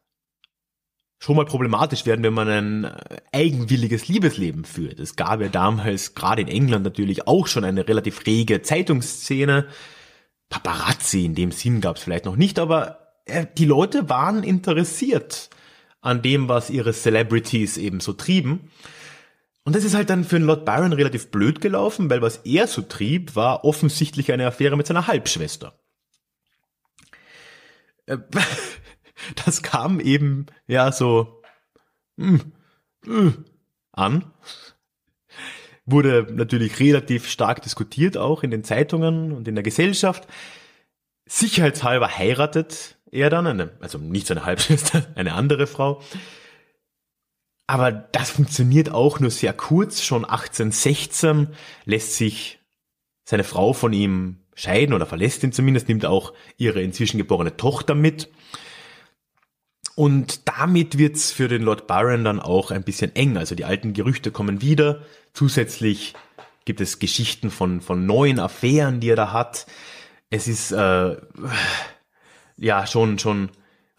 [1.19, 2.91] schon mal problematisch werden, wenn man ein
[3.33, 4.99] eigenwilliges Liebesleben führt.
[4.99, 9.67] Es gab ja damals, gerade in England natürlich, auch schon eine relativ rege Zeitungsszene.
[10.49, 15.51] Paparazzi in dem Sinn gab es vielleicht noch nicht, aber äh, die Leute waren interessiert
[16.01, 18.71] an dem, was ihre Celebrities eben so trieben.
[19.65, 22.67] Und das ist halt dann für den Lord Byron relativ blöd gelaufen, weil was er
[22.67, 25.79] so trieb, war offensichtlich eine Affäre mit seiner Halbschwester.
[28.07, 28.19] Äh,
[29.45, 31.43] das kam eben ja so
[32.17, 32.37] mm,
[33.07, 33.45] mm,
[33.93, 34.33] an.
[35.87, 40.27] Wurde natürlich relativ stark diskutiert, auch in den Zeitungen und in der Gesellschaft.
[41.27, 46.03] Sicherheitshalber heiratet er dann, eine, also nicht seine Halbschwester, eine andere Frau.
[47.67, 50.03] Aber das funktioniert auch nur sehr kurz.
[50.03, 51.49] Schon 1816
[51.85, 52.59] lässt sich
[53.25, 57.95] seine Frau von ihm scheiden oder verlässt ihn zumindest, nimmt auch ihre inzwischen geborene Tochter
[57.95, 58.31] mit.
[59.97, 63.37] Und damit wird's für den Lord Byron dann auch ein bisschen eng.
[63.37, 65.03] Also die alten Gerüchte kommen wieder.
[65.33, 66.15] Zusätzlich
[66.65, 69.67] gibt es Geschichten von, von neuen Affären, die er da hat.
[70.31, 71.17] Es ist äh,
[72.57, 73.51] ja schon, schon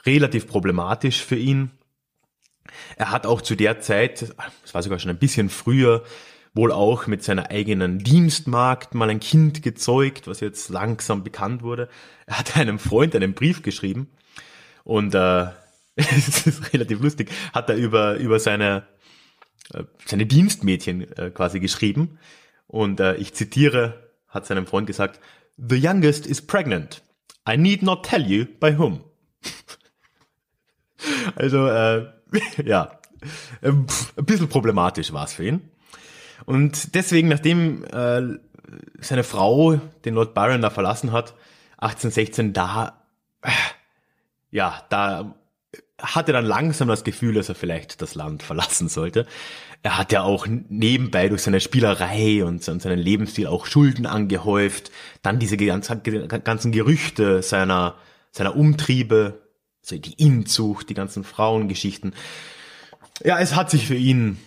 [0.05, 1.72] relativ problematisch für ihn.
[2.97, 6.03] Er hat auch zu der Zeit, es war sogar schon ein bisschen früher,
[6.53, 11.89] wohl auch mit seiner eigenen Dienstmagd mal ein Kind gezeugt, was jetzt langsam bekannt wurde.
[12.26, 14.09] Er hat einem Freund einen Brief geschrieben
[14.84, 15.47] und äh,
[15.95, 18.88] es ist relativ lustig, hat er über, über seine
[19.74, 22.20] äh, seine Dienstmädchen äh, quasi geschrieben.
[22.68, 25.20] Und äh, ich zitiere, hat seinem Freund gesagt,
[25.57, 27.01] The youngest is pregnant.
[27.47, 29.03] I need not tell you by whom.
[31.36, 32.07] also, äh,
[32.64, 33.00] ja,
[33.62, 35.70] äh, ein bisschen problematisch war es für ihn.
[36.46, 38.22] Und deswegen, nachdem äh,
[39.00, 41.34] seine Frau den Lord Byron da verlassen hat,
[41.78, 43.02] 1816, da,
[43.42, 43.50] äh,
[44.52, 45.36] ja, da
[46.02, 49.26] hatte dann langsam das Gefühl, dass er vielleicht das Land verlassen sollte.
[49.82, 54.92] Er hat ja auch nebenbei durch seine Spielerei und seinen Lebensstil auch Schulden angehäuft.
[55.22, 57.96] Dann diese ganzen Gerüchte seiner,
[58.32, 59.45] seiner Umtriebe,
[59.92, 62.14] also die Inzucht, die ganzen Frauengeschichten.
[63.24, 64.38] Ja, es hat sich für ihn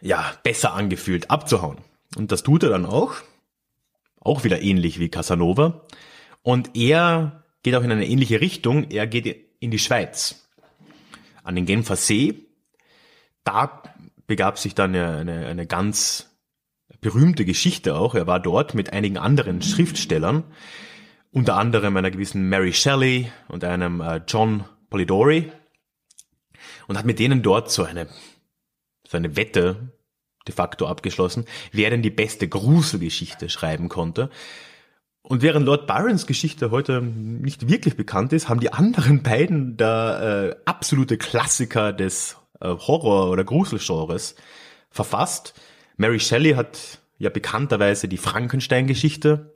[0.00, 1.78] ja besser angefühlt, abzuhauen.
[2.16, 3.14] Und das tut er dann auch.
[4.20, 5.86] Auch wieder ähnlich wie Casanova.
[6.42, 8.90] Und er geht auch in eine ähnliche Richtung.
[8.90, 10.46] Er geht in die Schweiz.
[11.42, 12.46] An den Genfer See.
[13.42, 13.82] Da
[14.26, 16.30] begab sich dann eine, eine ganz
[17.00, 18.14] berühmte Geschichte auch.
[18.14, 20.44] Er war dort mit einigen anderen Schriftstellern,
[21.34, 25.50] unter anderem einer gewissen Mary Shelley und einem äh, John Polidori
[26.86, 28.06] und hat mit denen dort so eine,
[29.06, 29.92] so eine Wette
[30.46, 34.30] de facto abgeschlossen, wer denn die beste Gruselgeschichte schreiben konnte.
[35.22, 40.50] Und während Lord Byrons Geschichte heute nicht wirklich bekannt ist, haben die anderen beiden da
[40.50, 44.36] äh, absolute Klassiker des äh, Horror- oder Gruselgenres
[44.88, 45.60] verfasst.
[45.96, 49.53] Mary Shelley hat ja bekannterweise die Frankenstein-Geschichte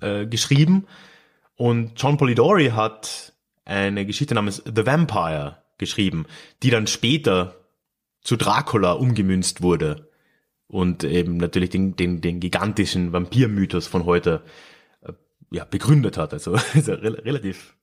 [0.00, 0.86] äh, geschrieben
[1.56, 3.32] und John Polidori hat
[3.64, 6.26] eine Geschichte namens The Vampire geschrieben,
[6.62, 7.56] die dann später
[8.20, 10.08] zu Dracula umgemünzt wurde
[10.68, 14.42] und eben natürlich den, den, den gigantischen Vampirmythos von heute
[15.50, 16.32] ja, begründet hat.
[16.32, 17.76] Also, also re relativ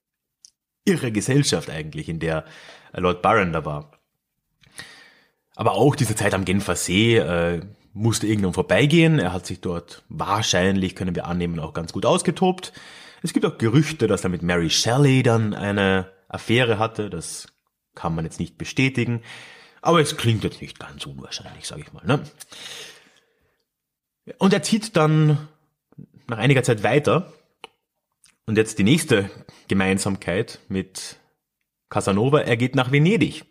[0.86, 2.46] irre Gesellschaft eigentlich, in der
[2.94, 3.92] Lord Byron da war.
[5.56, 7.62] Aber auch diese Zeit am Genfer See äh,
[7.94, 9.20] musste irgendwann vorbeigehen.
[9.20, 12.74] Er hat sich dort wahrscheinlich, können wir annehmen, auch ganz gut ausgetobt.
[13.22, 17.10] Es gibt auch Gerüchte, dass er mit Mary Shelley dann eine Affäre hatte.
[17.10, 17.48] Das
[17.96, 19.22] kann man jetzt nicht bestätigen.
[19.82, 22.06] Aber es klingt jetzt nicht ganz unwahrscheinlich, sage ich mal.
[22.06, 22.24] Ne?
[24.38, 25.48] Und er zieht dann
[26.28, 27.34] nach einiger Zeit weiter
[28.46, 29.30] und jetzt die nächste
[29.68, 31.18] Gemeinsamkeit mit
[31.90, 33.46] Casanova, er geht nach Venedig.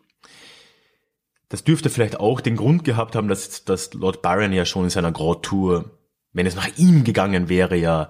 [1.53, 4.91] Das dürfte vielleicht auch den Grund gehabt haben, dass, dass Lord Byron ja schon in
[4.91, 5.99] seiner Grand Tour,
[6.33, 8.09] wenn es nach ihm gegangen wäre, ja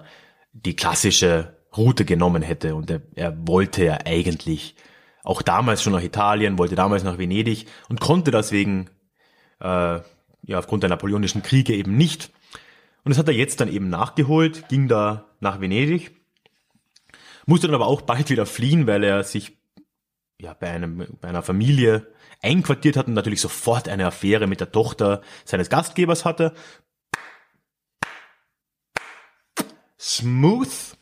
[0.53, 2.73] die klassische Route genommen hätte.
[2.73, 4.75] Und er, er wollte ja eigentlich
[5.23, 8.89] auch damals schon nach Italien, wollte damals nach Venedig und konnte deswegen
[9.59, 12.31] äh, ja aufgrund der napoleonischen Kriege eben nicht.
[13.03, 16.13] Und das hat er jetzt dann eben nachgeholt, ging da nach Venedig
[17.45, 19.57] musste dann aber auch bald wieder fliehen, weil er sich
[20.39, 22.12] ja bei einem bei einer Familie
[22.43, 26.53] einquartiert hat und natürlich sofort eine Affäre mit der Tochter seines Gastgebers hatte.
[29.99, 30.97] Smooth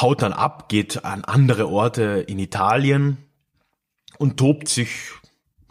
[0.00, 3.18] haut dann ab, geht an andere Orte in Italien
[4.18, 5.12] und tobt sich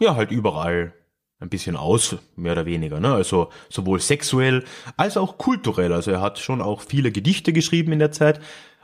[0.00, 0.94] ja halt überall
[1.42, 3.00] ein bisschen aus, mehr oder weniger.
[3.00, 3.12] Ne?
[3.12, 4.64] Also sowohl sexuell
[4.96, 5.92] als auch kulturell.
[5.92, 8.40] Also er hat schon auch viele Gedichte geschrieben in der Zeit.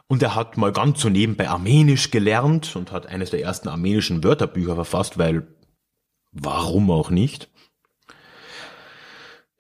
[0.09, 4.24] Und er hat mal ganz so nebenbei Armenisch gelernt und hat eines der ersten armenischen
[4.24, 5.46] Wörterbücher verfasst, weil
[6.32, 7.50] warum auch nicht?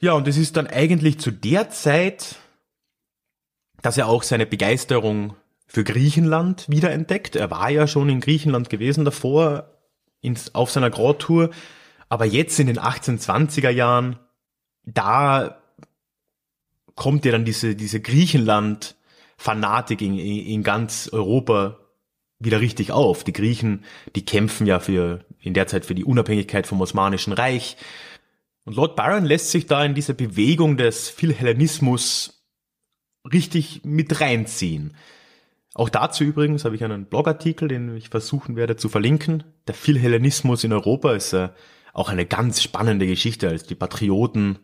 [0.00, 2.36] Ja, und es ist dann eigentlich zu der Zeit,
[3.82, 5.36] dass er auch seine Begeisterung
[5.66, 7.36] für Griechenland wiederentdeckt.
[7.36, 9.74] Er war ja schon in Griechenland gewesen davor,
[10.20, 11.50] ins, auf seiner Grand Tour
[12.08, 14.18] aber jetzt in den 1820er Jahren,
[14.84, 15.62] da
[16.94, 18.00] kommt ja dann diese, diese
[19.38, 21.78] Griechenland-Fanatik in, in ganz Europa
[22.38, 23.24] wieder richtig auf.
[23.24, 23.84] Die Griechen,
[24.14, 27.76] die kämpfen ja für, in der Zeit für die Unabhängigkeit vom Osmanischen Reich.
[28.64, 32.44] Und Lord Byron lässt sich da in diese Bewegung des Philhellenismus
[33.32, 34.94] richtig mit reinziehen.
[35.74, 39.44] Auch dazu übrigens habe ich einen Blogartikel, den ich versuchen werde zu verlinken.
[39.66, 41.50] Der Philhellenismus in Europa ist äh,
[41.92, 44.58] auch eine ganz spannende Geschichte, als die Patrioten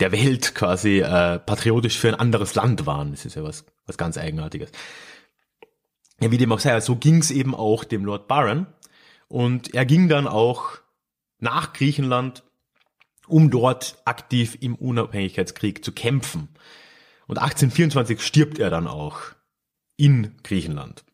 [0.00, 3.12] der Welt quasi äh, patriotisch für ein anderes Land waren.
[3.12, 4.70] Das ist ja was, was ganz Eigenartiges.
[6.20, 8.66] Ja, wie dem auch sei, so ging es eben auch dem Lord Byron.
[9.28, 10.78] Und er ging dann auch
[11.38, 12.44] nach Griechenland,
[13.26, 16.48] um dort aktiv im Unabhängigkeitskrieg zu kämpfen.
[17.26, 19.20] Und 1824 stirbt er dann auch
[19.96, 21.04] in Griechenland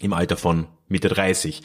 [0.00, 1.62] im Alter von Mitte 30.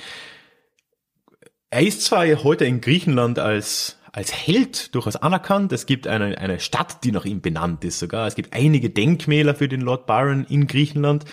[1.70, 5.72] Er ist zwar heute in Griechenland als als Held durchaus anerkannt.
[5.72, 8.28] Es gibt eine, eine Stadt, die nach ihm benannt ist sogar.
[8.28, 11.26] Es gibt einige Denkmäler für den Lord Byron in Griechenland.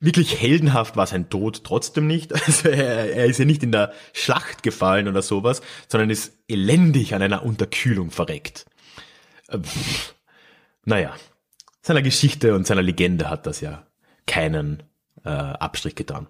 [0.00, 2.32] wirklich heldenhaft war sein Tod trotzdem nicht.
[2.46, 7.14] Also er, er ist ja nicht in der Schlacht gefallen oder sowas, sondern ist elendig
[7.14, 8.66] an einer Unterkühlung verreckt.
[9.48, 9.58] Äh,
[10.84, 11.14] naja,
[11.82, 13.86] seiner Geschichte und seiner Legende hat das ja
[14.26, 14.82] keinen
[15.24, 16.26] äh, Abstrich getan.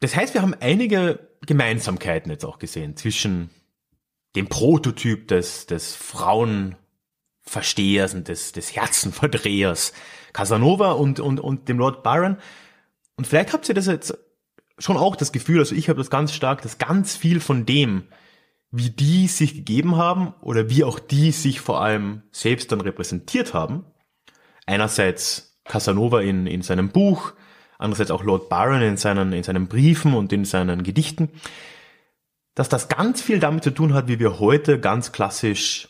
[0.00, 3.48] Das heißt, wir haben einige Gemeinsamkeiten jetzt auch gesehen zwischen
[4.36, 9.94] dem Prototyp des, des Frauenverstehers und des, des Herzenverdrehers
[10.32, 12.38] Casanova und, und, und dem Lord Byron.
[13.16, 14.16] Und vielleicht habt ihr das jetzt
[14.78, 18.04] schon auch das Gefühl, also ich habe das ganz stark, dass ganz viel von dem,
[18.70, 23.54] wie die sich gegeben haben oder wie auch die sich vor allem selbst dann repräsentiert
[23.54, 23.84] haben,
[24.66, 27.32] einerseits Casanova in, in seinem Buch,
[27.78, 31.30] andererseits auch Lord Byron in seinen, in seinen Briefen und in seinen Gedichten,
[32.54, 35.88] dass das ganz viel damit zu tun hat, wie wir heute ganz klassisch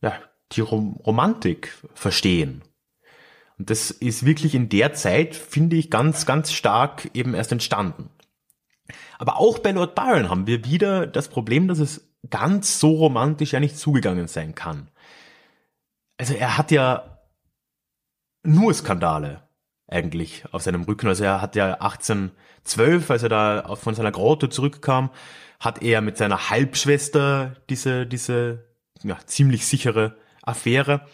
[0.00, 0.14] ja,
[0.52, 2.62] die Rom Romantik verstehen.
[3.58, 8.08] Und das ist wirklich in der Zeit, finde ich, ganz, ganz stark eben erst entstanden.
[9.18, 13.52] Aber auch bei Lord Byron haben wir wieder das Problem, dass es ganz so romantisch
[13.52, 14.88] ja nicht zugegangen sein kann.
[16.16, 17.18] Also er hat ja
[18.42, 19.42] nur Skandale
[19.90, 21.08] eigentlich auf seinem Rücken.
[21.08, 25.10] Also er hat ja 1812, als er da von seiner Grotte zurückkam,
[25.58, 28.64] hat er mit seiner Halbschwester diese, diese
[29.02, 31.06] ja, ziemlich sichere Affäre.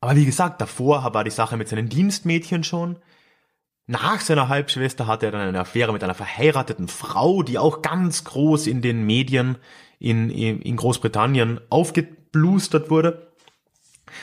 [0.00, 2.98] Aber wie gesagt, davor war die Sache mit seinen Dienstmädchen schon.
[3.86, 8.24] Nach seiner Halbschwester hatte er dann eine Affäre mit einer verheirateten Frau, die auch ganz
[8.24, 9.58] groß in den Medien
[9.98, 13.33] in, in Großbritannien aufgeblustert wurde.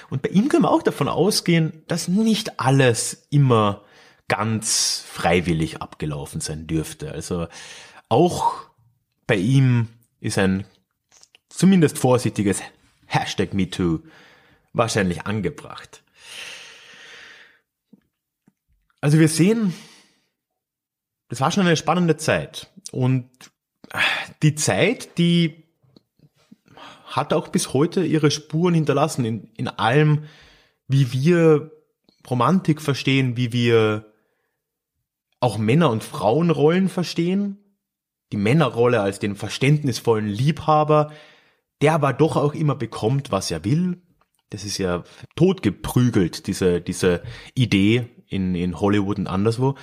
[0.10, 3.84] Und bei ihm können wir auch davon ausgehen, dass nicht alles immer
[4.28, 7.12] ganz freiwillig abgelaufen sein dürfte.
[7.12, 7.48] Also
[8.10, 8.56] auch
[9.28, 9.88] bei ihm
[10.20, 10.66] ist ein
[11.50, 12.62] zumindest vorsichtiges
[13.06, 14.00] Hashtag MeToo
[14.74, 16.04] wahrscheinlich angebracht.
[19.02, 19.74] Also wir sehen,
[21.28, 22.72] das war schon eine spannende Zeit.
[22.92, 23.30] Und
[24.44, 25.61] die Zeit, die
[27.12, 30.24] hat auch bis heute ihre Spuren hinterlassen in, in allem,
[30.88, 31.72] wie wir
[32.30, 34.14] Romantik verstehen, wie wir
[35.40, 37.58] auch Männer- und Frauenrollen verstehen.
[38.32, 41.12] Die Männerrolle als den verständnisvollen Liebhaber,
[41.82, 44.02] der aber doch auch immer bekommt, was er will.
[44.50, 45.04] Das ist ja
[45.36, 47.24] totgeprügelt, diese, diese
[47.56, 49.76] Idee in, in Hollywood und anderswo.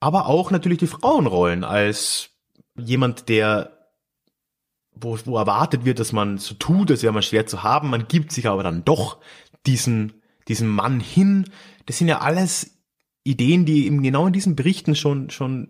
[0.00, 2.30] Aber auch natürlich die Frauenrollen als
[2.76, 3.73] jemand, der
[4.94, 8.08] wo, wo erwartet wird, dass man so tut, als wäre man schwer zu haben, man
[8.08, 9.18] gibt sich aber dann doch
[9.66, 11.50] diesen, diesen Mann hin.
[11.86, 12.78] Das sind ja alles
[13.24, 15.68] Ideen, die eben genau in diesen Berichten schon, schon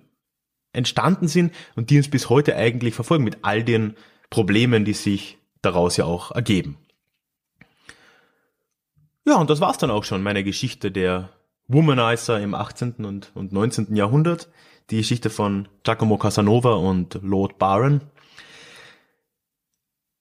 [0.72, 3.94] entstanden sind und die uns bis heute eigentlich verfolgen mit all den
[4.30, 6.76] Problemen, die sich daraus ja auch ergeben.
[9.26, 11.30] Ja, und das war's dann auch schon, meine Geschichte der
[11.66, 13.04] Womanizer im 18.
[13.04, 13.96] und, und 19.
[13.96, 14.50] Jahrhundert.
[14.90, 18.02] Die Geschichte von Giacomo Casanova und Lord Byron.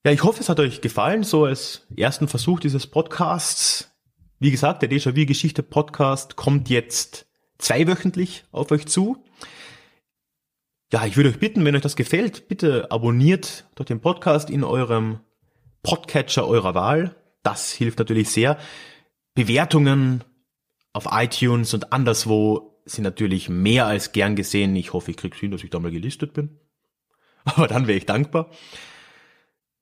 [0.06, 3.90] Ja, ich hoffe, es hat euch gefallen, so als ersten Versuch dieses Podcasts.
[4.38, 7.26] Wie gesagt, der Déjà-vu-Geschichte Podcast kommt jetzt
[7.56, 9.24] zweiwöchentlich auf euch zu.
[10.92, 14.62] Ja, ich würde euch bitten, wenn euch das gefällt, bitte abonniert doch den Podcast in
[14.62, 15.20] eurem
[15.82, 17.16] Podcatcher eurer Wahl.
[17.42, 18.58] Das hilft natürlich sehr.
[19.34, 20.22] Bewertungen
[20.92, 24.76] auf iTunes und anderswo sind natürlich mehr als gern gesehen.
[24.76, 26.60] Ich hoffe, ich kriege hin, dass ich da mal gelistet bin.
[27.46, 28.50] Aber dann wäre ich dankbar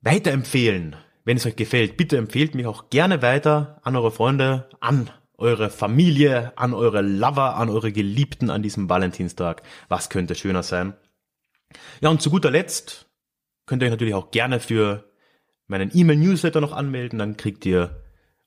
[0.03, 1.97] weiterempfehlen, wenn es euch gefällt.
[1.97, 7.57] Bitte empfehlt mich auch gerne weiter an eure Freunde, an eure Familie, an eure Lover,
[7.57, 9.63] an eure Geliebten an diesem Valentinstag.
[9.89, 10.95] Was könnte schöner sein?
[12.01, 13.09] Ja, und zu guter Letzt
[13.67, 15.11] könnt ihr euch natürlich auch gerne für
[15.67, 17.19] meinen E-Mail-Newsletter noch anmelden.
[17.19, 18.03] Dann kriegt ihr,